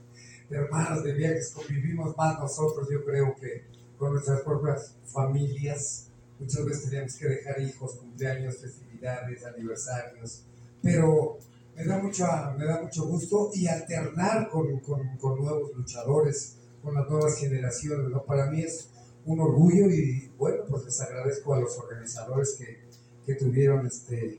hermanos 0.50 1.04
de 1.04 1.12
viajes, 1.12 1.52
convivimos 1.52 2.16
más 2.16 2.38
nosotros, 2.38 2.88
yo 2.90 3.04
creo 3.04 3.34
que 3.36 3.64
con 3.98 4.12
nuestras 4.12 4.42
propias 4.42 4.94
familias. 5.04 6.06
Muchas 6.38 6.64
veces 6.64 6.84
teníamos 6.84 7.16
que 7.16 7.28
dejar 7.28 7.60
hijos, 7.60 7.96
cumpleaños, 7.96 8.58
festividades, 8.58 9.44
aniversarios, 9.44 10.44
pero 10.80 11.38
me 11.74 11.84
da 11.84 11.98
mucho, 11.98 12.24
me 12.56 12.64
da 12.64 12.80
mucho 12.80 13.06
gusto 13.06 13.50
y 13.54 13.66
alternar 13.66 14.48
con, 14.48 14.78
con, 14.80 15.16
con 15.16 15.40
nuevos 15.40 15.74
luchadores, 15.74 16.56
con 16.80 16.94
las 16.94 17.08
nuevas 17.10 17.36
generaciones. 17.38 18.08
¿no? 18.08 18.22
Para 18.22 18.46
mí 18.50 18.62
es 18.62 18.88
un 19.26 19.40
orgullo 19.40 19.90
y 19.90 20.30
bueno, 20.38 20.62
pues 20.68 20.84
les 20.84 21.00
agradezco 21.00 21.54
a 21.54 21.60
los 21.60 21.76
organizadores 21.76 22.54
que, 22.56 22.78
que 23.26 23.34
tuvieron 23.34 23.84
este, 23.84 24.38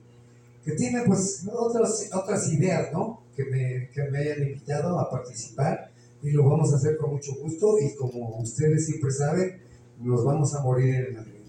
que 0.63 0.72
tienen 0.72 1.04
pues 1.06 1.45
otras, 1.52 2.10
otras 2.13 2.48
ideas, 2.52 2.93
¿no? 2.93 3.24
Que 3.36 3.43
me, 3.45 3.89
que 3.93 4.04
me 4.10 4.19
hayan 4.19 4.41
invitado 4.41 5.00
a 5.00 5.10
participar 5.10 5.88
y 6.21 6.32
lo 6.32 6.49
vamos 6.49 6.73
a 6.73 6.75
hacer 6.75 6.97
con 6.97 7.12
mucho 7.12 7.32
gusto 7.41 7.77
y 7.79 7.95
como 7.95 8.39
ustedes 8.39 8.86
siempre 8.86 9.12
saben, 9.12 9.62
nos 9.99 10.23
vamos 10.25 10.53
a 10.53 10.62
morir 10.62 10.95
en 10.95 11.17
el 11.17 11.25
ring. 11.25 11.45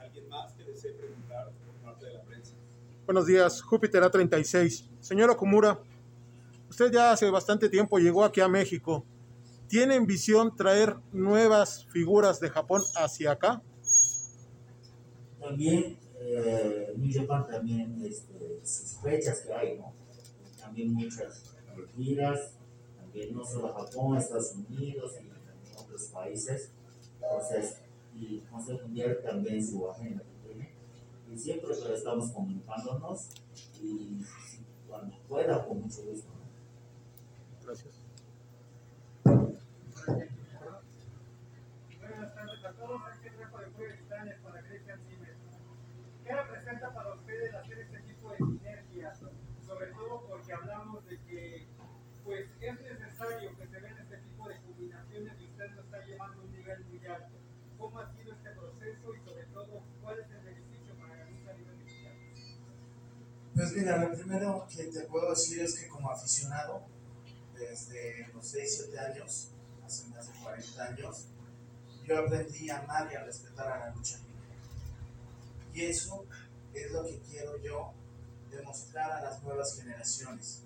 ¿Alguien 0.00 0.28
más 0.28 0.52
que 0.54 0.64
desee 0.64 0.92
preguntar 0.92 1.52
por 1.66 1.74
parte 1.84 2.06
de 2.06 2.14
la 2.14 2.22
prensa? 2.24 2.54
Buenos 3.04 3.26
días, 3.26 3.62
Júpiter 3.62 4.02
A36. 4.02 4.88
Señor 5.00 5.30
Okumura, 5.30 5.80
usted 6.70 6.90
ya 6.90 7.12
hace 7.12 7.28
bastante 7.30 7.68
tiempo 7.68 7.98
llegó 7.98 8.24
aquí 8.24 8.40
a 8.40 8.48
México. 8.48 9.04
¿Tiene 9.68 9.96
en 9.96 10.06
visión 10.06 10.56
traer 10.56 10.96
nuevas 11.12 11.84
figuras 11.90 12.40
de 12.40 12.48
Japón 12.48 12.82
hacia 12.96 13.32
acá? 13.32 13.62
También 15.38 15.98
eh, 16.20 16.94
Japan 17.12 17.46
también 17.46 18.00
este, 18.04 18.60
sus 18.64 19.00
fechas 19.00 19.40
que 19.40 19.52
hay, 19.52 19.78
¿no? 19.78 19.92
También 20.58 20.92
muchas 20.92 21.54
giras, 21.96 22.54
también 22.96 23.34
no 23.34 23.44
solo 23.44 23.72
Japón, 23.72 24.16
Estados 24.16 24.54
Unidos 24.54 25.12
y 25.20 25.28
también 25.28 25.76
otros 25.76 26.04
países. 26.06 26.72
Entonces, 27.14 27.76
y 28.14 28.40
Consejo 28.50 28.80
Mundial 28.82 29.18
también 29.22 29.64
su 29.64 29.88
agenda 29.88 30.24
que. 30.42 31.32
Y 31.32 31.38
siempre 31.38 31.70
estamos 31.94 32.30
comunicándonos 32.30 33.28
y 33.80 34.18
cuando 34.88 35.16
pueda, 35.28 35.66
con 35.66 35.82
mucho 35.82 36.02
gusto. 36.04 36.37
Pues 63.58 63.72
mira, 63.72 63.96
lo 63.96 64.14
primero 64.14 64.68
que 64.70 64.84
te 64.84 65.00
puedo 65.00 65.30
decir 65.30 65.60
es 65.60 65.74
que 65.74 65.88
como 65.88 66.12
aficionado, 66.12 66.80
desde 67.58 68.28
los 68.32 68.46
6, 68.46 68.84
7 68.86 68.98
años, 69.00 69.48
hace 69.84 70.06
más 70.10 70.28
de 70.28 70.32
40 70.44 70.84
años, 70.84 71.26
yo 72.04 72.18
aprendí 72.20 72.70
a 72.70 72.78
amar 72.78 73.10
y 73.10 73.16
a 73.16 73.24
respetar 73.24 73.66
a 73.66 73.78
la 73.80 73.94
lucha 73.96 74.18
libre. 74.18 74.54
Y 75.74 75.86
eso 75.86 76.24
es 76.72 76.92
lo 76.92 77.04
que 77.04 77.18
quiero 77.18 77.60
yo 77.60 77.92
demostrar 78.48 79.10
a 79.10 79.22
las 79.22 79.42
nuevas 79.42 79.76
generaciones. 79.76 80.62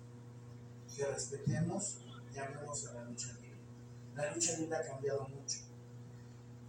Que 0.94 1.06
respetemos 1.06 1.96
y 2.34 2.38
amemos 2.40 2.86
a 2.88 2.92
la 2.92 3.04
lucha 3.04 3.32
libre. 3.40 3.62
La 4.14 4.34
lucha 4.34 4.58
libre 4.58 4.76
ha 4.76 4.86
cambiado 4.86 5.26
mucho. 5.28 5.60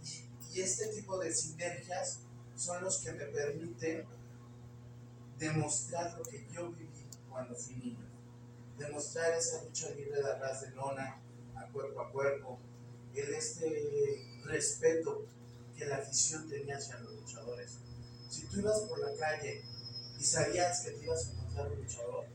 Y, 0.02 0.56
y 0.56 0.62
este 0.62 0.86
tipo 0.86 1.18
de 1.18 1.34
sinergias 1.34 2.20
son 2.56 2.82
los 2.82 2.96
que 3.02 3.12
me 3.12 3.26
permiten 3.26 4.06
demostrar 5.38 6.16
lo 6.18 6.24
que 6.24 6.46
yo 6.52 6.70
viví 6.72 7.06
cuando 7.28 7.54
fui 7.54 7.76
niño. 7.76 8.06
Demostrar 8.78 9.34
esa 9.34 9.62
lucha 9.64 9.90
libre 9.90 10.22
de 10.22 10.32
arras 10.32 10.62
de 10.62 10.70
lona, 10.70 11.20
a 11.56 11.66
cuerpo 11.68 12.00
a 12.00 12.10
cuerpo, 12.10 12.58
el 13.14 13.34
este 13.34 14.40
respeto 14.44 15.26
que 15.76 15.86
la 15.86 15.96
afición 15.96 16.48
tenía 16.48 16.76
hacia 16.76 16.98
los 16.98 17.12
luchadores. 17.14 17.78
Si 18.28 18.46
tú 18.46 18.60
ibas 18.60 18.80
por 18.80 18.98
la 18.98 19.16
calle 19.16 19.62
y 20.18 20.24
sabías 20.24 20.80
que 20.80 20.92
te 20.92 21.04
ibas 21.04 21.28
a 21.28 21.32
encontrar 21.32 21.72
un 21.72 21.78
luchador, 21.78 22.26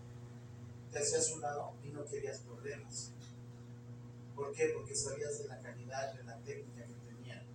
te 0.92 1.00
hacías 1.00 1.32
un 1.32 1.42
lado 1.42 1.74
y 1.84 1.90
no 1.90 2.06
querías 2.06 2.40
problemas. 2.40 3.12
¿Por 4.36 4.54
qué? 4.54 4.72
Porque 4.74 4.96
sabías 4.96 5.38
de 5.40 5.48
la 5.48 5.62
calidad, 5.62 6.14
de 6.14 6.24
la 6.24 6.38
técnica 6.40 6.86
que 6.86 6.94
tenían, 7.14 7.46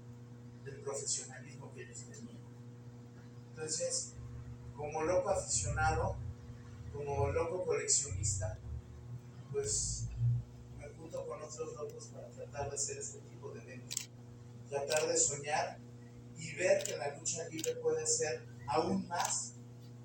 del 0.65 0.81
profesionalismo 0.81 1.73
que 1.73 1.83
ellos 1.83 2.05
tenían. 2.05 2.39
Entonces, 3.51 4.13
como 4.77 5.03
loco 5.03 5.31
aficionado, 5.31 6.17
como 6.93 7.29
loco 7.29 7.65
coleccionista, 7.65 8.59
pues 9.53 10.07
me 10.79 10.89
junto 10.91 11.27
con 11.27 11.43
otros 11.43 11.75
locos 11.75 12.07
para 12.13 12.29
tratar 12.29 12.71
de 12.71 12.77
hacer 12.77 12.99
este 12.99 13.19
tipo 13.21 13.51
de 13.53 13.63
eventos. 13.63 14.11
Tratar 14.69 15.07
de 15.07 15.17
soñar 15.17 15.79
y 16.37 16.55
ver 16.55 16.83
que 16.85 16.97
la 16.97 17.17
lucha 17.17 17.49
libre 17.49 17.77
puede 17.77 18.07
ser 18.07 18.47
aún 18.67 19.07
más 19.09 19.55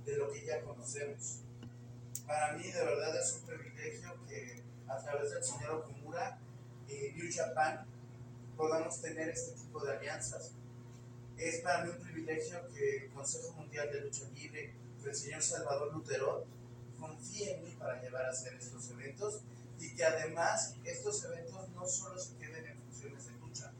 de 0.05 0.17
lo 0.17 0.31
que 0.31 0.45
ya 0.45 0.61
conocemos. 0.61 1.39
Para 2.25 2.53
mí 2.53 2.63
de 2.63 2.83
verdad 2.83 3.19
es 3.19 3.33
un 3.33 3.47
privilegio 3.47 4.13
que 4.27 4.63
a 4.87 4.97
través 4.97 5.31
del 5.31 5.43
señor 5.43 5.71
Okumura 5.71 6.39
y 6.87 7.13
New 7.13 7.31
Japan 7.33 7.85
podamos 8.55 9.01
tener 9.01 9.29
este 9.29 9.53
tipo 9.53 9.83
de 9.83 9.97
alianzas. 9.97 10.51
Es 11.39 11.61
para 11.61 11.85
mí 11.85 11.91
un 11.91 12.03
privilegio 12.03 12.67
que 12.75 13.05
el 13.05 13.11
Consejo 13.11 13.53
Mundial 13.53 13.89
de 13.93 14.01
Lucha 14.01 14.25
Libre, 14.35 14.73
el 15.05 15.15
señor 15.15 15.41
Salvador 15.41 15.93
Lutero, 15.93 16.45
confíe 16.99 17.55
en 17.55 17.63
mí 17.63 17.75
para 17.79 18.01
llevar 18.01 18.25
a 18.25 18.31
hacer 18.31 18.55
estos 18.55 18.89
eventos 18.89 19.39
y 19.79 19.95
que 19.95 20.03
además 20.03 20.75
estos 20.83 21.23
eventos 21.23 21.69
no 21.69 21.87
solo 21.87 22.19
se 22.19 22.35
queden 22.35 22.65
en 22.65 22.81
funciones 22.81 23.25
de 23.25 23.31
lucha, 23.39 23.71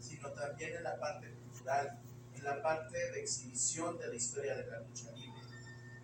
sino 0.00 0.30
también 0.30 0.74
en 0.74 0.84
la 0.84 0.98
parte 0.98 1.30
cultural, 1.32 2.00
en 2.34 2.44
la 2.44 2.62
parte 2.62 2.96
de 2.96 3.20
exhibición 3.20 3.98
de 3.98 4.08
la 4.08 4.14
historia 4.14 4.56
de 4.56 4.66
la 4.68 4.80
lucha 4.80 5.12
libre. 5.12 5.42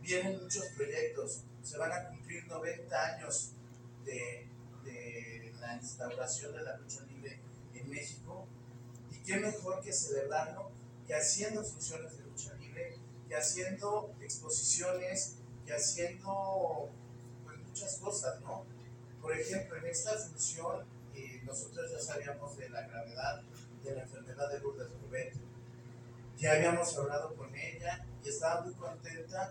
Vienen 0.02 0.42
muchos 0.42 0.66
proyectos, 0.76 1.44
se 1.62 1.78
van 1.78 1.90
a 1.90 2.08
cumplir 2.10 2.46
90 2.46 3.06
años 3.14 3.52
de, 4.04 4.46
de 4.84 5.54
la 5.58 5.74
instauración 5.74 6.52
de 6.52 6.62
la 6.64 6.76
lucha 6.76 7.00
libre 7.06 7.40
en 7.72 7.88
México 7.88 8.46
y 9.10 9.16
qué 9.20 9.38
mejor 9.38 9.80
que 9.80 9.90
celebrarlo 9.90 10.76
que 11.08 11.14
haciendo 11.14 11.64
funciones 11.64 12.18
de 12.18 12.24
lucha 12.24 12.52
libre, 12.56 12.98
que 13.26 13.34
haciendo 13.34 14.14
exposiciones, 14.20 15.36
que 15.64 15.72
haciendo 15.72 16.90
pues, 17.44 17.58
muchas 17.60 17.96
cosas, 17.96 18.38
¿no? 18.42 18.66
Por 19.22 19.32
ejemplo, 19.32 19.78
en 19.78 19.86
esta 19.86 20.12
función 20.18 20.86
eh, 21.14 21.40
nosotros 21.44 21.90
ya 21.90 21.98
sabíamos 21.98 22.58
de 22.58 22.68
la 22.68 22.86
gravedad 22.86 23.42
de 23.82 23.94
la 23.94 24.02
enfermedad 24.02 24.50
de 24.52 24.60
Lourdes 24.60 24.88
Rubén. 25.00 25.30
Ya 26.36 26.52
habíamos 26.52 26.96
hablado 26.98 27.34
con 27.34 27.54
ella 27.56 28.06
y 28.22 28.28
estaba 28.28 28.60
muy 28.60 28.74
contenta 28.74 29.50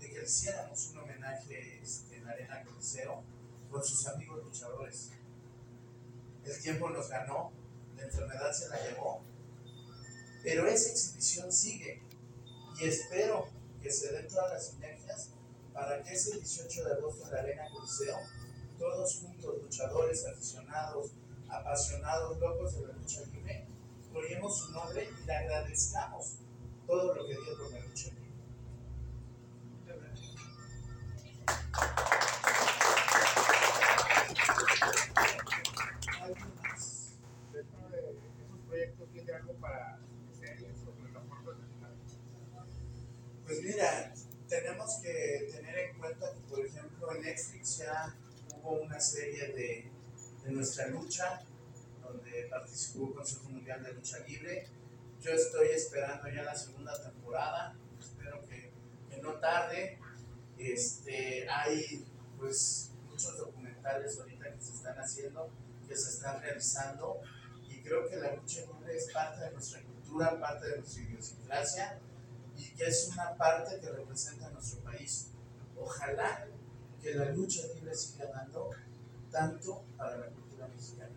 de 0.00 0.08
que 0.08 0.18
le 0.18 0.24
hiciéramos 0.24 0.86
un 0.92 0.98
homenaje 0.98 1.80
este, 1.82 2.16
en 2.16 2.28
Arena 2.28 2.62
Coliseo 2.64 3.24
con 3.70 3.84
sus 3.84 4.06
amigos 4.06 4.44
luchadores. 4.44 5.10
El 6.44 6.62
tiempo 6.62 6.90
nos 6.90 7.08
ganó, 7.08 7.50
la 7.96 8.04
enfermedad 8.04 8.52
se 8.52 8.68
la 8.68 8.88
llevó, 8.88 9.22
pero 10.42 10.66
esa 10.66 10.90
exhibición 10.90 11.52
sigue 11.52 12.02
y 12.80 12.84
espero 12.84 13.48
que 13.80 13.90
se 13.90 14.12
den 14.12 14.26
todas 14.28 14.52
las 14.52 14.66
sinergias 14.68 15.30
para 15.72 16.02
que 16.02 16.12
ese 16.12 16.36
18 16.38 16.84
de 16.84 16.92
agosto 16.92 17.24
en 17.26 17.32
la 17.32 17.40
Arena 17.40 17.64
Coliseo, 17.72 18.16
todos 18.78 19.16
juntos, 19.16 19.62
luchadores, 19.62 20.26
aficionados, 20.26 21.12
apasionados, 21.48 22.38
locos 22.38 22.74
de 22.74 22.86
la 22.86 22.92
lucha 22.94 23.20
libre, 23.32 23.66
ponemos 24.12 24.58
su 24.58 24.72
nombre 24.72 25.08
y 25.08 25.26
le 25.26 25.32
agradezcamos 25.32 26.38
todo 26.86 27.14
lo 27.14 27.26
que 27.26 27.32
dio 27.32 27.58
por 27.58 27.72
serie 49.02 49.48
de, 49.48 49.90
de 50.44 50.52
nuestra 50.52 50.86
lucha, 50.88 51.42
donde 52.02 52.46
participó 52.50 53.08
el 53.08 53.14
Consejo 53.14 53.48
Mundial 53.50 53.82
de 53.82 53.92
Lucha 53.92 54.18
Libre. 54.20 54.68
Yo 55.20 55.32
estoy 55.32 55.68
esperando 55.68 56.28
ya 56.28 56.42
la 56.42 56.54
segunda 56.54 57.00
temporada, 57.02 57.76
espero 58.00 58.44
que, 58.46 58.72
que 59.10 59.22
no 59.22 59.34
tarde. 59.34 59.98
Este, 60.58 61.48
hay 61.48 62.06
pues 62.38 62.92
muchos 63.08 63.36
documentales 63.36 64.18
ahorita 64.18 64.52
que 64.54 64.60
se 64.60 64.72
están 64.72 64.98
haciendo, 64.98 65.50
que 65.88 65.96
se 65.96 66.10
están 66.10 66.40
realizando, 66.40 67.20
y 67.68 67.80
creo 67.82 68.08
que 68.08 68.16
la 68.16 68.34
lucha 68.34 68.60
libre 68.60 68.96
es 68.96 69.12
parte 69.12 69.44
de 69.44 69.50
nuestra 69.52 69.82
cultura, 69.82 70.38
parte 70.40 70.68
de 70.68 70.78
nuestra 70.78 71.02
idiosincrasia, 71.02 72.00
y 72.56 72.70
que 72.74 72.84
es 72.84 73.08
una 73.12 73.36
parte 73.36 73.80
que 73.80 73.90
representa 73.90 74.46
a 74.46 74.50
nuestro 74.50 74.80
país. 74.80 75.28
Ojalá 75.76 76.46
que 77.00 77.14
la 77.14 77.30
lucha 77.30 77.62
libre 77.74 77.94
siga 77.94 78.26
dando 78.26 78.70
tanto 79.32 79.82
para 79.96 80.18
la 80.18 80.26
cultura 80.26 80.68
mexicana. 80.68 81.10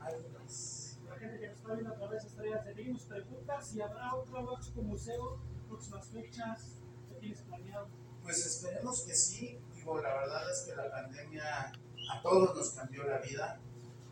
¿Algo 0.00 0.28
más? 0.38 0.98
La 1.08 1.16
gente 1.16 1.38
que 1.38 1.46
nos 1.48 1.56
está 1.56 1.72
viendo 1.72 1.92
a 1.92 1.96
través 1.96 2.22
de 2.22 2.28
Estrellas 2.28 2.64
de 2.66 2.74
Vigo 2.74 2.92
nos 2.92 3.02
pregunta 3.04 3.62
si 3.62 3.80
habrá 3.80 4.14
otro 4.14 4.56
Expo 4.58 4.82
Museo, 4.82 5.38
próximas 5.68 6.06
fechas, 6.08 6.74
¿qué 7.08 7.14
tienes 7.20 7.40
planeado? 7.42 7.88
Pues 8.22 8.44
esperemos 8.44 9.02
que 9.02 9.14
sí. 9.14 9.58
Digo, 9.74 10.00
la 10.02 10.14
verdad 10.14 10.50
es 10.50 10.62
que 10.62 10.74
la 10.74 10.90
pandemia 10.90 11.72
a 12.10 12.22
todos 12.22 12.56
nos 12.56 12.70
cambió 12.70 13.04
la 13.04 13.18
vida, 13.18 13.60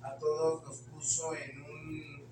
a 0.03 0.17
todos 0.17 0.63
nos 0.63 0.77
puso 0.83 1.35
en 1.35 1.63
un 1.63 2.23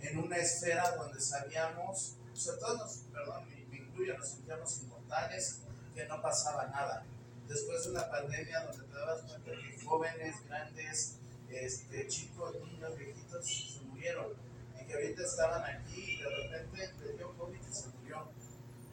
en 0.00 0.18
una 0.18 0.36
esfera 0.36 0.94
donde 0.94 1.20
sabíamos, 1.20 2.16
sobre 2.32 2.58
todo 2.58 2.76
nos, 2.76 2.98
perdón, 3.12 3.48
me, 3.48 3.66
me 3.66 3.78
incluyo, 3.78 4.16
nos 4.16 4.28
sentíamos 4.28 4.82
inmortales, 4.82 5.62
que 5.94 6.06
no 6.06 6.22
pasaba 6.22 6.66
nada. 6.66 7.04
Después 7.48 7.84
de 7.84 7.90
una 7.90 8.10
pandemia 8.10 8.64
donde 8.64 8.84
te 8.84 8.92
dabas 8.92 9.22
cuenta 9.22 9.50
que 9.52 9.84
jóvenes, 9.84 10.44
grandes, 10.48 11.16
este, 11.48 12.08
chicos, 12.08 12.56
niños, 12.60 12.98
viejitos 12.98 13.46
se 13.46 13.80
murieron 13.82 14.32
y 14.80 14.84
que 14.84 14.94
ahorita 14.94 15.22
estaban 15.22 15.62
aquí 15.62 16.18
y 16.18 16.22
de 16.22 16.28
repente 16.28 17.04
le 17.04 17.12
dio 17.12 17.36
COVID 17.36 17.58
y 17.58 17.72
se 17.72 17.88
murió. 17.88 18.28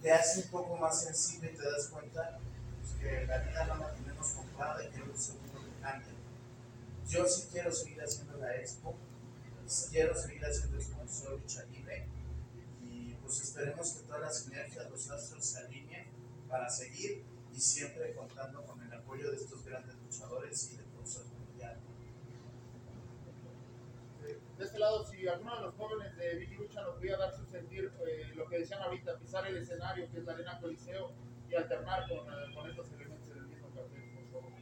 Te 0.01 0.11
hace 0.11 0.41
un 0.41 0.47
poco 0.49 0.77
más 0.77 1.03
sensible 1.03 1.51
y 1.51 1.57
te 1.57 1.63
das 1.63 1.87
cuenta 1.87 2.39
pues, 2.79 2.93
que 2.99 3.25
la 3.25 3.39
vida 3.39 3.65
no 3.65 3.77
la 3.77 3.93
tenemos 3.93 4.27
comprada 4.31 4.83
y 4.83 4.89
que 4.89 5.01
un 5.01 5.17
segundo 5.17 5.53
que 5.53 5.81
cambia. 5.81 6.13
Yo 7.07 7.27
sí 7.27 7.47
quiero 7.51 7.71
seguir 7.71 8.01
haciendo 8.01 8.37
la 8.37 8.55
expo, 8.55 8.95
quiero 9.89 10.15
seguir 10.15 10.45
haciendo 10.45 10.79
sponsor 10.79 11.39
lucha 11.39 11.63
libre 11.65 12.05
y 12.81 13.13
pues 13.15 13.41
esperemos 13.41 13.93
que 13.93 14.03
todas 14.03 14.21
las 14.21 14.43
sinergias, 14.43 14.89
los 14.89 15.09
astros 15.09 15.45
se 15.45 15.57
alineen 15.59 16.07
para 16.47 16.69
seguir 16.69 17.23
y 17.53 17.59
siempre 17.59 18.15
contando 18.15 18.63
con 18.65 18.81
el 18.81 18.91
apoyo 18.91 19.29
de 19.29 19.37
estos 19.37 19.63
grandes 19.63 19.95
luchadores 19.95 20.71
y 20.71 20.77
del 20.77 20.87
Consejo 20.87 21.35
Mundial. 21.35 21.79
De 24.57 24.63
este 24.63 24.79
lado, 24.79 25.05
si 25.05 25.27
alguno 25.27 25.55
de 25.55 25.61
los 25.61 25.75
jóvenes 25.75 26.15
de 26.17 26.35
Vicky 26.35 26.55
Lucha 26.55 26.81
nos 26.81 26.95
pudiera 26.95 27.17
dar 27.17 27.35
su 27.35 27.45
sentir, 27.45 27.91
eh, 28.07 28.31
lo 28.35 28.47
que 28.47 28.59
decían 28.59 28.81
ahorita, 28.81 29.19
pisar 29.19 29.45
el 29.47 29.57
escenario 29.57 30.09
que 30.09 30.19
es 30.19 30.25
la 30.25 30.33
Arena 30.33 30.59
Coliseo 30.59 31.11
y 31.49 31.55
alternar 31.55 32.07
con, 32.07 32.19
eh, 32.19 32.53
con 32.55 32.69
estos 32.69 32.91
elementos 32.93 33.29
en 33.31 33.37
el 33.37 33.47
mismo 33.47 33.69
cartel, 33.69 34.03
por 34.15 34.41
favor. 34.41 34.53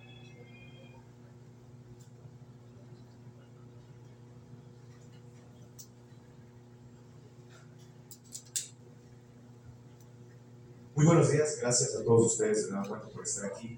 Muy 11.01 11.07
buenos 11.07 11.31
días, 11.31 11.57
gracias 11.59 11.95
a 11.95 12.03
todos 12.03 12.33
ustedes 12.33 12.67
de 12.67 12.87
cuenta 12.87 13.09
por 13.09 13.23
estar 13.23 13.51
aquí. 13.51 13.75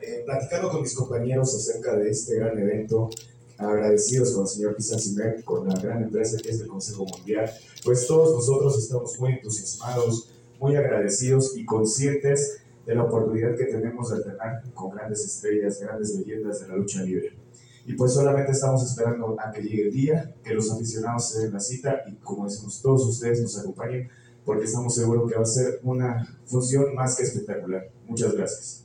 Eh, 0.00 0.22
platicando 0.24 0.70
con 0.70 0.80
mis 0.80 0.94
compañeros 0.94 1.54
acerca 1.54 1.94
de 1.94 2.08
este 2.08 2.36
gran 2.36 2.58
evento, 2.58 3.10
agradecidos 3.58 4.32
con 4.32 4.44
el 4.44 4.48
señor 4.48 4.74
Pizan 4.74 5.42
con 5.44 5.68
la 5.68 5.74
gran 5.74 6.04
empresa 6.04 6.38
que 6.38 6.48
es 6.48 6.60
el 6.60 6.66
Consejo 6.66 7.04
Mundial, 7.04 7.50
pues 7.84 8.06
todos 8.06 8.34
nosotros 8.34 8.78
estamos 8.78 9.20
muy 9.20 9.32
entusiasmados, 9.32 10.30
muy 10.58 10.74
agradecidos 10.74 11.54
y 11.54 11.66
conscientes 11.66 12.62
de 12.86 12.94
la 12.94 13.02
oportunidad 13.02 13.54
que 13.54 13.66
tenemos 13.66 14.08
de 14.08 14.16
alternar 14.16 14.62
con 14.72 14.92
grandes 14.92 15.26
estrellas, 15.26 15.78
grandes 15.78 16.14
leyendas 16.14 16.62
de 16.62 16.68
la 16.68 16.76
lucha 16.76 17.02
libre. 17.02 17.36
Y 17.84 17.92
pues 17.92 18.14
solamente 18.14 18.52
estamos 18.52 18.90
esperando 18.90 19.36
a 19.38 19.52
que 19.52 19.60
llegue 19.60 19.88
el 19.88 19.92
día, 19.92 20.34
que 20.42 20.54
los 20.54 20.72
aficionados 20.72 21.28
se 21.28 21.40
den 21.40 21.52
la 21.52 21.60
cita 21.60 22.04
y 22.06 22.14
como 22.14 22.46
decimos, 22.46 22.80
todos 22.80 23.06
ustedes 23.06 23.42
nos 23.42 23.58
acompañen 23.58 24.08
porque 24.48 24.64
estamos 24.64 24.94
seguros 24.94 25.30
que 25.30 25.36
va 25.36 25.42
a 25.42 25.44
ser 25.44 25.78
una 25.82 26.26
función 26.46 26.94
más 26.94 27.14
que 27.18 27.24
espectacular. 27.24 27.86
Muchas 28.06 28.32
gracias. 28.32 28.84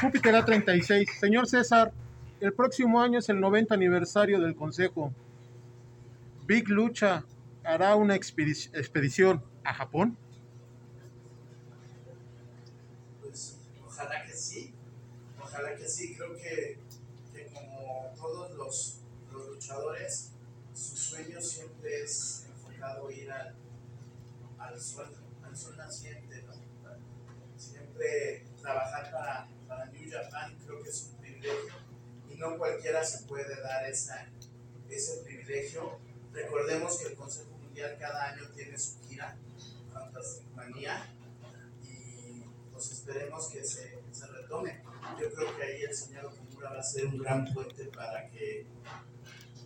Júpiter 0.00 0.32
A36. 0.36 1.08
Señor 1.18 1.48
César, 1.48 1.92
el 2.40 2.52
próximo 2.52 3.02
año 3.02 3.18
es 3.18 3.28
el 3.30 3.40
90 3.40 3.74
aniversario 3.74 4.38
del 4.38 4.54
Consejo. 4.54 5.12
Big 6.46 6.68
Lucha 6.68 7.24
hará 7.64 7.96
una 7.96 8.14
expedi- 8.14 8.70
expedición 8.72 9.42
a 9.64 9.74
Japón. 9.74 10.16
Pues 13.22 13.58
ojalá 13.84 14.22
que 14.24 14.32
sí, 14.34 14.72
ojalá 15.42 15.74
que 15.74 15.88
sí, 15.88 16.09
al, 24.80 25.56
sol, 25.56 25.76
naciente. 25.76 26.42
Siempre 27.58 28.46
trabajar 28.62 29.10
para, 29.12 29.48
para 29.68 29.84
New 29.86 30.10
Japan 30.10 30.56
creo 30.64 30.82
que 30.82 30.88
es 30.88 31.10
un 31.10 31.20
privilegio 31.20 31.74
y 32.30 32.34
no 32.36 32.56
cualquiera 32.56 33.04
se 33.04 33.26
puede 33.26 33.60
dar 33.60 33.84
esa, 33.84 34.26
ese 34.88 35.22
privilegio. 35.22 35.98
Recordemos 36.32 36.98
que 36.98 37.08
el 37.08 37.14
Consejo 37.14 37.50
Mundial 37.58 37.98
cada 38.00 38.30
año 38.30 38.48
tiene 38.54 38.78
su 38.78 38.98
gira, 39.02 39.36
Fantastic 39.92 40.46
Manía, 40.54 41.14
y 41.82 42.44
pues 42.72 42.90
esperemos 42.92 43.48
que 43.48 43.62
se, 43.62 44.02
se 44.10 44.26
retome. 44.28 44.82
Yo 45.20 45.30
creo 45.34 45.56
que 45.56 45.62
ahí 45.62 45.82
el 45.82 45.94
señor 45.94 46.24
Okumura 46.26 46.70
va 46.70 46.80
a 46.80 46.82
ser 46.82 47.04
un 47.04 47.18
gran 47.18 47.52
puente 47.52 47.84
para 47.86 48.30
que 48.30 48.66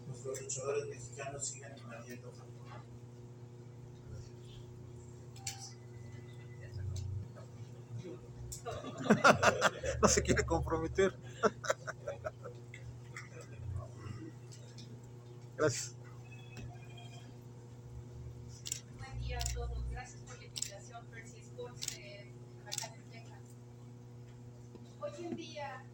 pues, 0.09 0.25
los 0.25 0.41
luchadores 0.41 0.87
mexicanos 0.87 1.47
sigan 1.47 1.79
invadiendo 1.79 2.33
Japón. 2.33 2.64
No 10.03 10.09
se 10.09 10.23
quiere 10.23 10.45
comprometer. 10.45 11.15
Gracias. 15.57 15.97
Buen 18.97 19.21
día 19.21 19.39
a 19.39 19.55
todos. 19.55 19.89
Gracias 19.91 20.23
por 20.23 20.39
la 20.39 20.45
invitación, 20.45 21.07
Sports, 21.41 21.97
eh, 21.99 22.35
acá 22.67 22.95
en 22.95 23.11
Texas. 23.11 23.41
Hoy 25.01 25.25
en 25.25 25.37
día, 25.37 25.85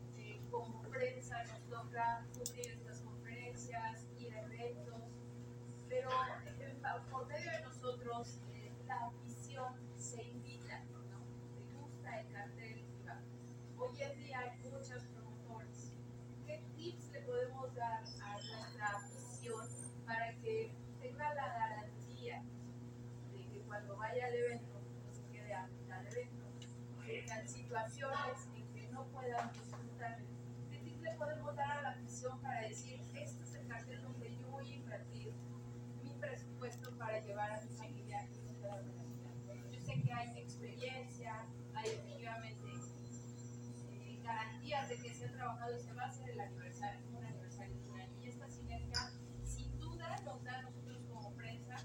de 44.90 44.96
que 44.98 45.14
se 45.14 45.24
ha 45.26 45.33
trabajado 45.33 45.76
y 45.76 45.81
se 45.81 45.92
va 45.92 46.03
a 46.03 46.07
hacer 46.09 46.31
el 46.31 46.40
aniversario, 46.40 47.07
un 47.16 47.24
aniversario 47.24 47.76
de 47.79 47.90
un 47.90 48.00
año. 48.00 48.12
Y 48.20 48.29
esta 48.29 48.48
sinergia, 48.50 49.12
sin 49.44 49.79
duda, 49.79 50.16
nos 50.24 50.42
da 50.42 50.59
a 50.59 50.62
nosotros 50.62 50.98
como 51.09 51.33
prensa 51.35 51.76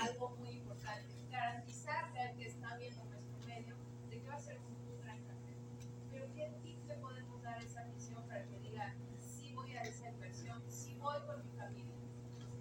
algo 0.00 0.36
muy 0.36 0.50
importante. 0.50 1.14
Garantizarle 1.30 2.20
al 2.20 2.36
que 2.36 2.46
está 2.46 2.76
viendo 2.76 3.04
nuestro 3.06 3.38
medio 3.46 3.76
de 4.08 4.20
que 4.20 4.28
va 4.28 4.34
a 4.34 4.38
ser 4.40 4.58
un, 4.60 4.76
un 4.88 5.00
gran 5.00 5.20
cartel. 5.24 5.56
Pero 6.12 6.32
¿qué 6.34 6.54
tips 6.62 6.86
le 6.86 6.94
podemos 6.98 7.42
dar 7.42 7.58
a 7.58 7.62
esa 7.62 7.84
misión 7.86 8.24
para 8.28 8.44
que 8.46 8.58
diga, 8.60 8.94
sí 9.20 9.52
voy 9.54 9.72
a 9.72 9.82
esa 9.82 10.08
inversión, 10.10 10.62
sí 10.70 10.94
voy 10.98 11.20
con 11.26 11.42
mi 11.44 11.50
familia? 11.58 11.96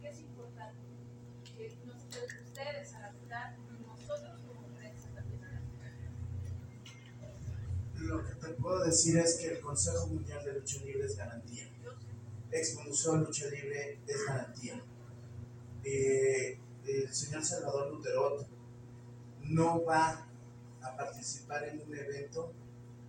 ¿Qué 0.02 0.10
es 0.10 0.20
importante? 0.22 0.82
Que 1.56 1.76
nos- 1.86 2.04
ustedes 2.48 2.94
a 2.96 3.00
la 3.02 3.12
puedo 8.54 8.84
decir 8.84 9.18
es 9.18 9.36
que 9.36 9.48
el 9.48 9.62
Consejo 9.62 10.08
Mundial 10.08 10.44
de 10.44 10.54
Lucha 10.54 10.80
Libre 10.84 11.06
es 11.06 11.16
garantía. 11.16 11.70
Expo 12.52 12.84
Museo 12.84 13.16
Lucha 13.18 13.46
Libre 13.48 14.00
es 14.06 14.26
garantía. 14.26 14.84
Eh, 15.84 16.60
el 16.86 17.14
señor 17.14 17.44
Salvador 17.44 17.92
Luterot 17.92 18.48
no 19.42 19.84
va 19.84 20.28
a 20.82 20.98
participar 20.98 21.68
en 21.68 21.82
un 21.82 21.96
evento 21.96 22.54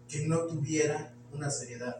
que 0.08 0.26
no 0.26 0.46
tuviera 0.46 1.14
una 1.32 1.50
seriedad. 1.50 1.98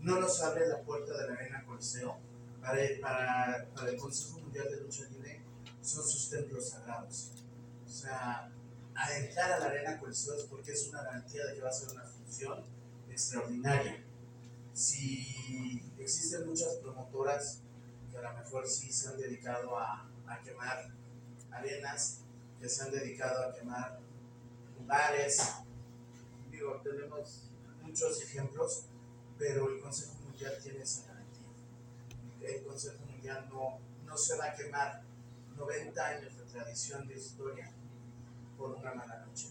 No 0.00 0.18
nos 0.18 0.40
abre 0.42 0.66
la 0.66 0.82
puerta 0.82 1.16
de 1.16 1.28
la 1.28 1.34
Arena 1.34 1.64
Coliseo. 1.64 2.16
Para, 2.60 2.78
para, 3.00 3.66
para 3.74 3.90
el 3.90 3.96
Consejo 3.96 4.40
Mundial 4.40 4.68
de 4.70 4.80
Lucha 4.80 5.04
Libre 5.10 5.40
son 5.82 6.04
sus 6.04 6.30
templos 6.30 6.68
sagrados. 6.68 7.30
O 7.86 7.90
sea, 7.90 8.50
a 8.94 9.18
entrar 9.18 9.52
a 9.52 9.58
la 9.58 9.66
Arena 9.66 9.98
Coliseo 9.98 10.34
es 10.34 10.44
porque 10.44 10.72
es 10.72 10.88
una 10.88 11.02
garantía 11.02 11.46
de 11.46 11.54
que 11.54 11.60
va 11.60 11.68
a 11.68 11.72
ser 11.72 11.90
una 11.90 12.04
extraordinaria. 13.10 14.02
Si 14.72 15.92
existen 15.98 16.46
muchas 16.46 16.76
promotoras 16.76 17.60
que 18.10 18.18
a 18.18 18.22
lo 18.22 18.32
mejor 18.38 18.66
sí 18.66 18.92
se 18.92 19.08
han 19.08 19.18
dedicado 19.18 19.78
a, 19.78 20.08
a 20.26 20.40
quemar 20.42 20.90
arenas, 21.50 22.20
que 22.60 22.68
se 22.68 22.82
han 22.82 22.90
dedicado 22.90 23.44
a 23.44 23.54
quemar 23.54 23.98
lugares, 24.78 25.54
digo, 26.50 26.80
tenemos 26.82 27.44
muchos 27.82 28.22
ejemplos, 28.22 28.84
pero 29.38 29.68
el 29.70 29.80
Consejo 29.80 30.14
Mundial 30.24 30.56
tiene 30.62 30.82
esa 30.82 31.06
garantía. 31.06 31.48
El 32.40 32.64
Consejo 32.64 33.04
Mundial 33.06 33.48
no, 33.50 33.78
no 34.06 34.16
se 34.16 34.36
va 34.36 34.46
a 34.46 34.54
quemar 34.54 35.02
90 35.56 36.06
años 36.06 36.36
de 36.36 36.44
tradición 36.44 37.06
de 37.06 37.14
historia 37.14 37.70
por 38.56 38.72
una 38.72 38.94
mala 38.94 39.24
noche. 39.26 39.48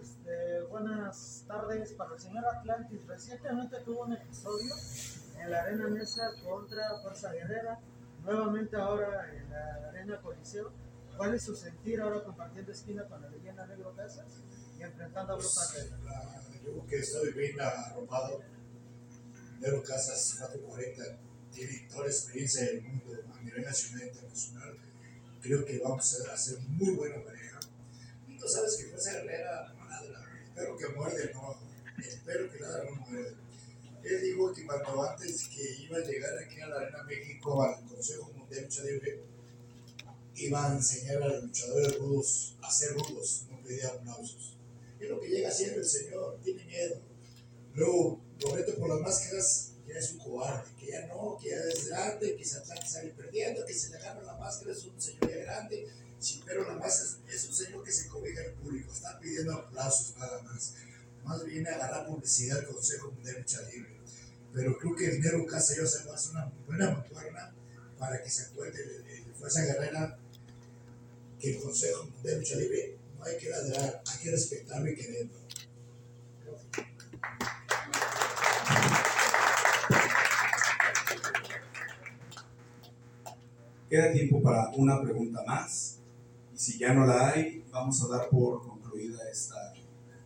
Este, 0.00 0.60
el 1.82 2.20
señor 2.20 2.44
Atlantis. 2.46 3.00
Recientemente 3.06 3.76
tuvo 3.84 4.02
un 4.04 4.12
episodio 4.12 4.74
en 5.40 5.50
la 5.50 5.62
Arena 5.62 5.88
Mesa 5.88 6.22
contra 6.44 6.98
Fuerza 7.02 7.32
Guerrera, 7.32 7.78
nuevamente 8.22 8.76
ahora 8.76 9.32
en 9.34 9.50
la 9.50 9.88
Arena 9.88 10.20
Coliseo. 10.20 10.72
¿Cuál 11.16 11.34
es 11.34 11.44
su 11.44 11.54
sentir 11.54 12.00
ahora 12.00 12.22
compartiendo 12.24 12.72
esquina 12.72 13.04
con 13.08 13.22
la 13.22 13.28
leyenda 13.28 13.66
Negro 13.66 13.94
Casas 13.94 14.26
y 14.78 14.82
enfrentando 14.82 15.34
a 15.34 15.36
Bruja 15.36 15.60
Pues, 15.72 15.90
la- 16.04 16.42
yo 16.64 16.70
creo 16.72 16.86
que 16.86 16.96
estoy 16.96 17.32
bien 17.32 17.60
arropado. 17.60 18.40
Nero 19.60 19.82
Casas 19.82 20.36
440 20.38 21.02
tiene 21.52 21.86
toda 21.88 22.02
la 22.04 22.10
experiencia 22.10 22.64
del 22.66 22.82
mundo 22.82 23.12
a 23.32 23.40
nivel 23.42 23.62
nacional 23.64 24.02
e 24.02 24.06
internacional. 24.08 24.76
Creo 25.40 25.64
que 25.64 25.78
vamos 25.78 26.20
a 26.28 26.32
hacer 26.32 26.58
muy 26.66 26.94
buena 26.96 27.22
pareja. 27.24 27.60
Y 28.26 28.36
tú 28.36 28.48
sabes 28.48 28.76
que 28.76 28.86
Fuerza 28.88 29.18
Herrera 29.18 29.72
no 29.78 29.84
ladra. 29.88 30.20
Espero 30.48 30.76
que 30.76 30.88
muerde, 30.88 31.30
no. 31.32 31.56
Espero 31.98 32.50
que 32.50 32.60
no 32.60 33.06
muerde. 33.06 33.36
Él 34.04 34.20
dijo 34.20 34.52
que 34.52 34.66
cuando 34.66 35.02
antes 35.02 35.48
que 35.48 35.82
iba 35.82 35.96
a 35.96 36.00
llegar 36.00 36.36
aquí 36.38 36.60
a 36.60 36.66
la 36.66 36.76
Arena 36.76 37.02
México 37.04 37.62
al 37.62 37.82
Consejo 37.88 38.30
Mundial 38.34 38.48
de 38.50 38.62
Lucha 38.62 38.82
Libre, 38.82 39.20
iba 40.36 40.70
a 40.70 40.74
enseñar 40.74 41.22
a 41.22 41.28
los 41.28 41.44
luchadores 41.44 41.98
rudos 41.98 42.56
a 42.60 42.70
ser 42.70 42.92
rudos, 42.92 43.46
no 43.50 43.62
pedía 43.62 43.88
aplausos. 43.88 44.56
Es 45.00 45.08
lo 45.08 45.20
que 45.20 45.28
llega 45.28 45.48
haciendo 45.48 45.80
el 45.80 45.86
Señor, 45.86 46.38
tiene 46.42 46.64
miedo. 46.64 47.00
Luego, 47.74 48.20
lo 48.40 48.54
reto 48.54 48.74
por 48.76 48.90
las 48.90 49.00
máscaras, 49.00 49.72
ya 49.86 49.98
es 49.98 50.12
un 50.12 50.18
cobarde, 50.18 50.70
que 50.78 50.86
ya 50.86 51.06
no, 51.06 51.38
que 51.40 51.50
ya 51.50 51.56
es 51.56 51.88
grande, 51.88 52.36
que 52.36 52.44
Satán 52.44 52.86
sale 52.86 53.10
perdiendo, 53.10 53.64
que 53.64 53.74
se 53.74 53.90
le 53.90 53.96
agarra 53.96 54.22
la 54.22 54.36
máscara, 54.36 54.72
es 54.72 54.84
un 54.84 55.00
señor 55.00 55.30
ya 55.30 55.36
grande, 55.36 55.88
pero 56.44 56.64
la 56.64 56.74
máscara 56.74 57.10
es, 57.28 57.34
es 57.34 57.48
un 57.48 57.54
señor 57.54 57.84
que 57.84 57.92
se 57.92 58.08
cobija 58.08 58.42
al 58.42 58.52
público, 58.52 58.92
está 58.92 59.18
pidiendo 59.18 59.52
aplausos 59.54 60.16
nada 60.16 60.42
más. 60.42 60.74
Más 61.24 61.44
viene 61.44 61.70
agarrar 61.70 62.06
publicidad 62.06 62.58
al 62.58 62.66
Consejo 62.66 63.10
Mundial 63.10 63.34
de 63.34 63.40
Lucha 63.40 63.62
Libre. 63.62 64.00
Pero 64.52 64.78
creo 64.78 64.94
que 64.94 65.06
el 65.06 65.20
Nero 65.20 65.46
Casa 65.46 65.74
yo 65.76 65.86
se 65.86 66.04
va 66.04 66.12
a 66.12 66.16
hacer 66.16 66.32
una 66.32 66.52
buena 66.66 66.90
mancuerna 66.90 67.54
para 67.98 68.22
que 68.22 68.30
se 68.30 68.42
el, 68.52 69.04
el 69.08 69.34
Fuerza 69.34 69.64
Guerrera 69.64 70.18
que 71.40 71.50
el 71.56 71.62
Consejo 71.62 72.04
Mundial 72.04 72.34
de 72.34 72.38
Lucha 72.38 72.56
Libre 72.56 72.98
no 73.18 73.24
hay 73.24 73.38
que 73.38 73.48
ladrar, 73.48 74.02
hay 74.06 74.18
que 74.22 74.30
respetarlo 74.30 74.90
y 74.90 74.96
quererlo. 74.96 75.44
Queda 83.88 84.12
tiempo 84.12 84.42
para 84.42 84.70
una 84.70 85.00
pregunta 85.00 85.42
más. 85.46 85.98
Y 86.52 86.58
si 86.58 86.78
ya 86.78 86.92
no 86.92 87.06
la 87.06 87.30
hay, 87.30 87.64
vamos 87.70 88.02
a 88.02 88.08
dar 88.08 88.28
por 88.28 88.62
concluida 88.62 89.18
esta 89.30 89.72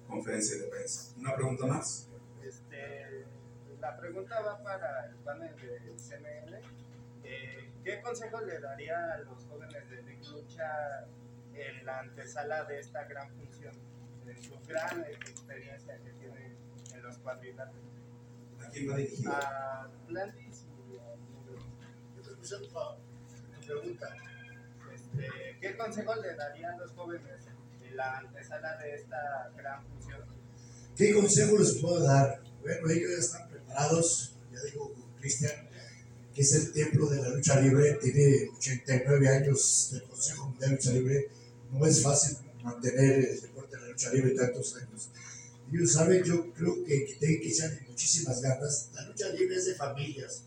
conferencia 0.09 0.57
de 0.59 0.69
prensa. 0.69 1.13
¿Una 1.19 1.35
pregunta 1.35 1.67
más? 1.67 2.09
Este, 2.43 3.25
la 3.81 3.97
pregunta 3.97 4.41
va 4.41 4.63
para 4.63 5.07
el 5.07 5.15
panel 5.17 5.55
de 5.57 5.95
CML. 5.97 6.61
Eh, 7.25 7.71
¿Qué 7.85 8.01
consejo 8.01 8.41
le 8.41 8.59
daría 8.61 9.13
a 9.13 9.19
los 9.19 9.45
jóvenes 9.45 9.89
de 9.91 10.03
Big 10.03 10.27
Lucha 10.29 11.07
en 11.55 11.85
la 11.85 12.01
antesala 12.01 12.65
de 12.65 12.81
esta 12.81 13.05
gran 13.05 13.31
función? 13.37 13.75
En 14.27 14.43
su 14.43 14.59
gran 14.67 15.01
experiencia 15.05 15.99
que 15.99 16.11
tienen 16.13 16.57
en 16.93 17.03
los 17.03 17.19
cuadriláteros. 17.19 17.85
¿A 18.61 18.71
quién 18.71 18.91
va 18.91 18.97
dirigido? 18.97 19.33
A 19.33 19.85
Atlantis 19.85 20.67
y 20.91 20.99
a 20.99 21.15
tu, 21.15 21.39
pregunta. 23.67 24.09
Este, 24.93 25.59
¿Qué 25.61 25.77
consejo 25.77 26.15
le 26.17 26.35
darían 26.35 26.75
a 26.75 26.79
los 26.79 26.93
jóvenes 26.93 27.47
en 27.47 27.58
la 27.95 28.18
antesala 28.18 28.76
de 28.78 28.95
esta 28.95 29.53
gran 29.57 29.86
función? 29.86 30.20
¿Qué 30.97 31.14
consejo 31.14 31.59
les 31.59 31.72
puedo 31.74 32.03
dar? 32.03 32.43
Bueno, 32.62 32.91
ellos 32.91 33.11
ya 33.12 33.18
están 33.18 33.49
preparados, 33.49 34.34
ya 34.53 34.61
dijo 34.62 34.95
Cristian, 35.20 35.53
que 36.34 36.43
es 36.43 36.53
el 36.55 36.72
templo 36.72 37.09
de 37.09 37.22
la 37.22 37.28
lucha 37.30 37.61
libre, 37.61 37.99
tiene 38.03 38.51
89 38.57 39.28
años 39.28 39.89
del 39.93 40.03
Consejo 40.05 40.47
Mundial 40.47 40.70
de 40.70 40.76
Lucha 40.76 40.93
Libre, 40.93 41.28
no 41.72 41.86
es 41.86 42.03
fácil 42.03 42.39
mantener 42.62 43.24
el 43.30 43.41
deporte 43.41 43.76
de 43.76 43.82
la 43.82 43.89
lucha 43.89 44.12
libre 44.12 44.30
tantos 44.34 44.76
años. 44.76 45.09
Ellos 45.72 45.93
saben, 45.93 46.22
yo 46.24 46.53
creo 46.55 46.84
que, 46.84 47.16
tienen 47.18 47.41
que 47.41 47.49
echarle 47.49 47.80
muchísimas 47.89 48.41
ganas. 48.41 48.89
La 48.95 49.03
lucha 49.07 49.28
libre 49.30 49.57
es 49.57 49.66
de 49.66 49.74
familias. 49.74 50.43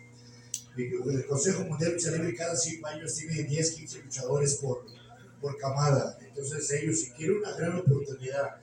El 0.77 1.25
Consejo 1.27 1.65
Mundial 1.65 1.91
de 1.91 1.95
Lucha 1.97 2.11
Libre 2.11 2.35
cada 2.35 2.55
5 2.55 2.87
años 2.87 3.13
tiene 3.13 3.43
10, 3.43 3.71
15 3.71 4.03
luchadores 4.03 4.55
por, 4.55 4.85
por 5.41 5.57
camada. 5.57 6.17
Entonces 6.21 6.71
ellos, 6.71 6.99
si 6.99 7.11
quieren 7.11 7.37
una 7.37 7.51
gran 7.53 7.77
oportunidad, 7.79 8.57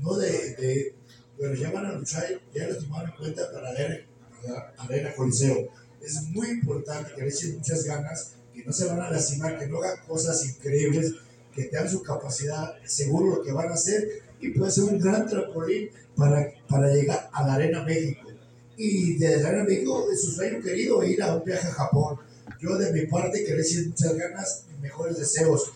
no 0.00 0.16
de, 0.16 0.30
de 0.56 0.94
bueno, 1.38 1.54
ya 1.54 1.70
van 1.70 1.86
a 1.86 1.92
luchar, 1.94 2.24
ya 2.54 2.68
lo 2.68 2.76
tomaron 2.76 3.10
en 3.10 3.16
cuenta 3.16 3.50
para 3.50 3.72
la 3.72 4.74
Arena 4.78 5.14
Coliseo. 5.14 5.68
Es 6.00 6.22
muy 6.30 6.50
importante 6.50 7.12
que 7.14 7.22
le 7.22 7.28
echen 7.28 7.56
muchas 7.56 7.84
ganas, 7.84 8.34
que 8.54 8.64
no 8.64 8.72
se 8.72 8.86
van 8.86 9.00
a 9.00 9.10
lastimar, 9.10 9.58
que 9.58 9.66
no 9.66 9.78
hagan 9.78 10.04
cosas 10.06 10.44
increíbles, 10.44 11.14
que 11.54 11.64
tengan 11.64 11.88
su 11.88 12.02
capacidad, 12.02 12.74
seguro 12.84 13.36
lo 13.36 13.42
que 13.42 13.52
van 13.52 13.70
a 13.70 13.74
hacer 13.74 14.22
y 14.40 14.50
puede 14.50 14.70
ser 14.70 14.84
un 14.84 14.98
gran 14.98 15.28
trampolín 15.28 15.90
para, 16.16 16.52
para 16.68 16.92
llegar 16.92 17.30
a 17.32 17.46
la 17.46 17.54
Arena 17.54 17.84
México. 17.84 18.28
Y 18.76 19.18
de 19.18 19.40
la 19.40 19.48
Arena 19.48 19.64
México 19.64 20.06
es 20.12 20.22
su 20.22 20.32
sueño 20.32 20.60
querido 20.60 21.02
ir 21.04 21.22
a 21.22 21.36
un 21.36 21.44
viaje 21.44 21.68
a 21.68 21.72
Japón. 21.72 22.18
Yo 22.60 22.76
de 22.76 22.92
mi 22.92 23.06
parte 23.06 23.40
quería 23.40 23.56
decir 23.56 23.88
muchas 23.88 24.14
ganas 24.16 24.64
y 24.72 24.80
mejores 24.80 25.18
deseos, 25.18 25.72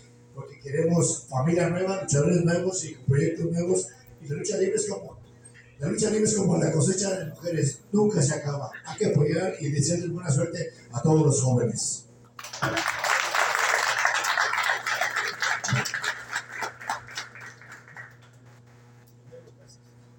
queremos 0.66 1.26
familia 1.28 1.68
nueva, 1.68 2.02
luchadores 2.02 2.44
nuevos 2.44 2.84
y 2.84 2.94
proyectos 2.94 3.46
nuevos. 3.46 3.86
Y 4.20 4.28
la 4.28 4.36
lucha 4.36 4.56
libre 4.56 4.74
es 4.74 4.88
como, 4.88 5.16
la 5.78 5.88
lucha 5.88 6.10
libre 6.10 6.24
es 6.24 6.34
como 6.34 6.58
la 6.58 6.72
cosecha 6.72 7.16
de 7.16 7.26
mujeres, 7.26 7.78
nunca 7.92 8.20
se 8.20 8.34
acaba. 8.34 8.70
Hay 8.84 8.98
que 8.98 9.06
apoyar 9.06 9.54
y 9.60 9.70
desearles 9.70 10.10
buena 10.10 10.30
suerte 10.30 10.72
a 10.92 11.00
todos 11.00 11.24
los 11.24 11.40
jóvenes. 11.40 12.06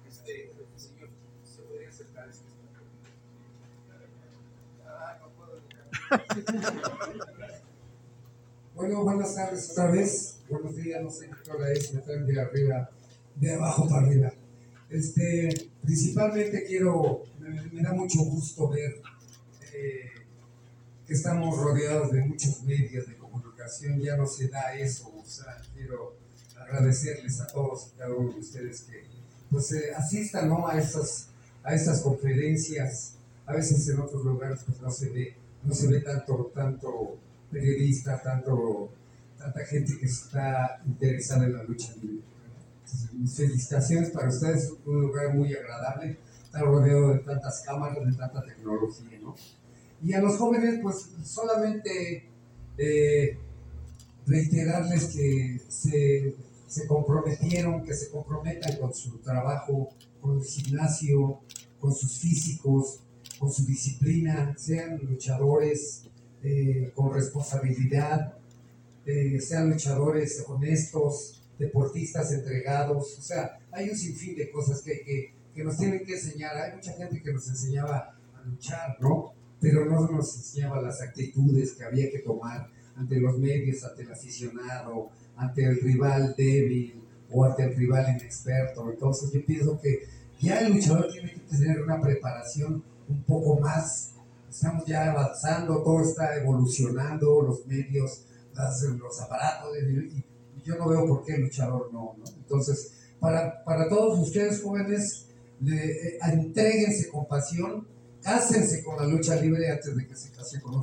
Este, 0.08 0.54
señor, 0.76 1.10
¿se 1.44 1.62
podría 1.62 1.88
acercar 1.90 2.30
este 2.30 2.44
Bueno, 8.74 9.04
buenas 9.04 9.34
tardes 9.34 9.70
otra 9.72 9.90
vez. 9.90 10.37
Buenos 10.50 10.76
días, 10.76 11.02
no 11.02 11.10
sé 11.10 11.28
qué 11.44 11.50
hora 11.50 11.70
es, 11.72 11.92
me 11.92 12.00
traen 12.00 12.26
de 12.26 12.40
arriba, 12.40 12.90
de 13.36 13.54
abajo 13.54 13.86
para 13.88 14.06
arriba. 14.06 14.32
Este, 14.88 15.70
principalmente 15.82 16.64
quiero, 16.64 17.22
me, 17.38 17.82
da 17.82 17.92
mucho 17.92 18.20
gusto 18.20 18.68
ver 18.68 19.00
eh, 19.74 20.10
que 21.06 21.12
estamos 21.12 21.58
rodeados 21.58 22.12
de 22.12 22.24
muchos 22.24 22.62
medios 22.62 23.06
de 23.06 23.16
comunicación, 23.16 24.00
ya 24.00 24.16
no 24.16 24.26
se 24.26 24.48
da 24.48 24.74
eso, 24.74 25.12
o 25.14 25.24
sea, 25.26 25.60
quiero 25.74 26.14
agradecerles 26.58 27.40
a 27.40 27.46
todos 27.48 27.88
y 27.94 27.98
cada 27.98 28.14
uno 28.14 28.32
de 28.32 28.40
ustedes 28.40 28.82
que 28.82 29.04
pues 29.50 29.72
eh, 29.72 29.92
asistan 29.94 30.48
¿no? 30.48 30.66
a 30.66 30.78
estas 30.78 31.28
a 31.62 31.74
estas 31.74 32.00
conferencias, 32.00 33.16
a 33.44 33.52
veces 33.52 33.86
en 33.88 34.00
otros 34.00 34.24
lugares 34.24 34.60
pues 34.64 34.80
no 34.80 34.90
se 34.90 35.10
ve, 35.10 35.36
no 35.62 35.74
se 35.74 35.88
ve 35.88 36.00
tanto, 36.00 36.50
tanto 36.54 37.18
periodista, 37.50 38.22
tanto, 38.22 38.90
tanta 39.38 39.64
gente 39.64 39.96
que 39.98 40.06
está 40.06 40.80
interesada 40.84 41.46
en 41.46 41.52
la 41.54 41.62
lucha 41.64 41.94
libre. 42.02 42.22
Mis 43.12 43.36
felicitaciones 43.36 44.10
para 44.10 44.28
ustedes, 44.28 44.64
es 44.64 44.74
un 44.86 45.02
lugar 45.02 45.34
muy 45.34 45.54
agradable, 45.54 46.18
estar 46.42 46.62
rodeado 46.62 47.12
de 47.12 47.18
tantas 47.20 47.62
cámaras, 47.62 48.04
de 48.04 48.12
tanta 48.14 48.42
tecnología, 48.42 49.18
¿no? 49.22 49.34
Y 50.02 50.12
a 50.12 50.20
los 50.20 50.36
jóvenes, 50.36 50.80
pues 50.82 51.08
solamente 51.24 52.28
eh, 52.78 53.38
reiterarles 54.26 55.06
que 55.06 55.60
se, 55.68 56.34
se 56.66 56.86
comprometieron, 56.86 57.84
que 57.84 57.94
se 57.94 58.10
comprometan 58.10 58.76
con 58.78 58.94
su 58.94 59.18
trabajo, 59.18 59.90
con 60.20 60.38
el 60.38 60.44
gimnasio, 60.44 61.40
con 61.80 61.94
sus 61.94 62.18
físicos, 62.18 63.00
con 63.38 63.52
su 63.52 63.64
disciplina, 63.64 64.54
sean 64.56 64.98
luchadores 65.02 66.04
eh, 66.42 66.92
con 66.94 67.12
responsabilidad, 67.12 68.37
sean 69.40 69.70
luchadores 69.70 70.44
honestos, 70.46 71.42
deportistas 71.58 72.32
entregados, 72.32 73.18
o 73.18 73.22
sea, 73.22 73.58
hay 73.72 73.90
un 73.90 73.96
sinfín 73.96 74.36
de 74.36 74.50
cosas 74.50 74.82
que, 74.82 75.00
que, 75.02 75.32
que 75.54 75.64
nos 75.64 75.76
tienen 75.76 76.04
que 76.04 76.14
enseñar. 76.14 76.56
Hay 76.56 76.76
mucha 76.76 76.92
gente 76.92 77.22
que 77.22 77.32
nos 77.32 77.48
enseñaba 77.48 78.16
a 78.34 78.42
luchar, 78.44 78.96
¿no? 79.00 79.32
Pero 79.60 79.84
no 79.86 80.06
nos 80.08 80.36
enseñaba 80.36 80.80
las 80.80 81.00
actitudes 81.00 81.72
que 81.72 81.84
había 81.84 82.10
que 82.10 82.20
tomar 82.20 82.70
ante 82.96 83.18
los 83.18 83.38
medios, 83.38 83.82
ante 83.84 84.02
el 84.02 84.12
aficionado, 84.12 85.10
ante 85.36 85.64
el 85.64 85.80
rival 85.80 86.34
débil 86.36 87.02
o 87.30 87.44
ante 87.44 87.64
el 87.64 87.74
rival 87.76 88.14
inexperto. 88.16 88.90
Entonces 88.90 89.32
yo 89.32 89.44
pienso 89.44 89.80
que 89.80 90.04
ya 90.40 90.60
el 90.60 90.74
luchador 90.74 91.10
tiene 91.10 91.32
que 91.32 91.40
tener 91.40 91.82
una 91.82 92.00
preparación 92.00 92.82
un 93.08 93.22
poco 93.24 93.58
más. 93.58 94.12
Estamos 94.48 94.84
ya 94.86 95.10
avanzando, 95.10 95.82
todo 95.82 96.02
está 96.02 96.36
evolucionando, 96.36 97.42
los 97.42 97.66
medios, 97.66 98.24
las- 98.58 98.82
los 98.82 99.20
aparatos, 99.20 99.70
y, 99.78 100.24
yo 100.64 100.76
no 100.76 100.88
veo 100.88 101.06
por 101.06 101.24
qué 101.24 101.36
el 101.36 101.42
luchador 101.42 101.90
no. 101.92 102.16
Entonces, 102.36 102.92
para, 103.20 103.64
para 103.64 103.88
todos 103.88 104.18
ustedes 104.18 104.60
jóvenes, 104.62 105.26
eh, 105.66 106.18
entréguense 106.20 107.08
con 107.08 107.26
pasión, 107.26 107.86
cásense 108.22 108.82
con 108.84 108.96
la 108.96 109.06
lucha 109.06 109.36
libre 109.36 109.70
antes 109.70 109.96
de 109.96 110.06
que 110.06 110.14
se 110.14 110.30
case 110.30 110.60
con, 110.60 110.74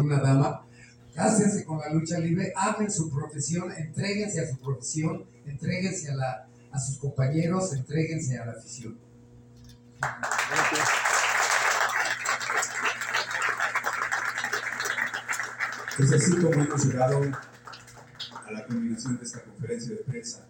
una 0.00 0.20
dama. 0.20 0.66
Cásense 1.14 1.64
con 1.64 1.78
la 1.78 1.90
lucha 1.90 2.18
libre, 2.18 2.52
amen 2.56 2.90
su 2.90 3.10
profesión, 3.10 3.70
entréguense 3.72 4.40
a 4.40 4.48
su 4.48 4.58
profesión, 4.58 5.24
entréguense 5.46 6.10
a, 6.10 6.14
la, 6.16 6.48
a 6.72 6.80
sus 6.80 6.98
compañeros, 6.98 7.72
entréguense 7.74 8.38
a 8.38 8.46
la 8.46 8.52
afición. 8.52 8.98
Es 10.00 11.07
como 15.98 16.62
hemos 16.62 16.84
llegado 16.84 17.20
a 18.46 18.52
la 18.52 18.64
culminación 18.66 19.18
de 19.18 19.24
esta 19.24 19.42
conferencia 19.42 19.96
de 19.96 20.04
prensa. 20.04 20.46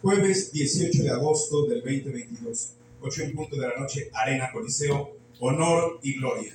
Jueves 0.00 0.52
18 0.52 1.02
de 1.02 1.10
agosto 1.10 1.66
del 1.66 1.82
2022, 1.82 2.74
8 3.00 3.22
en 3.22 3.34
punto 3.34 3.56
de 3.56 3.66
la 3.66 3.76
noche, 3.76 4.08
Arena 4.14 4.50
Coliseo, 4.52 5.16
honor 5.40 5.98
y 6.00 6.20
gloria. 6.20 6.52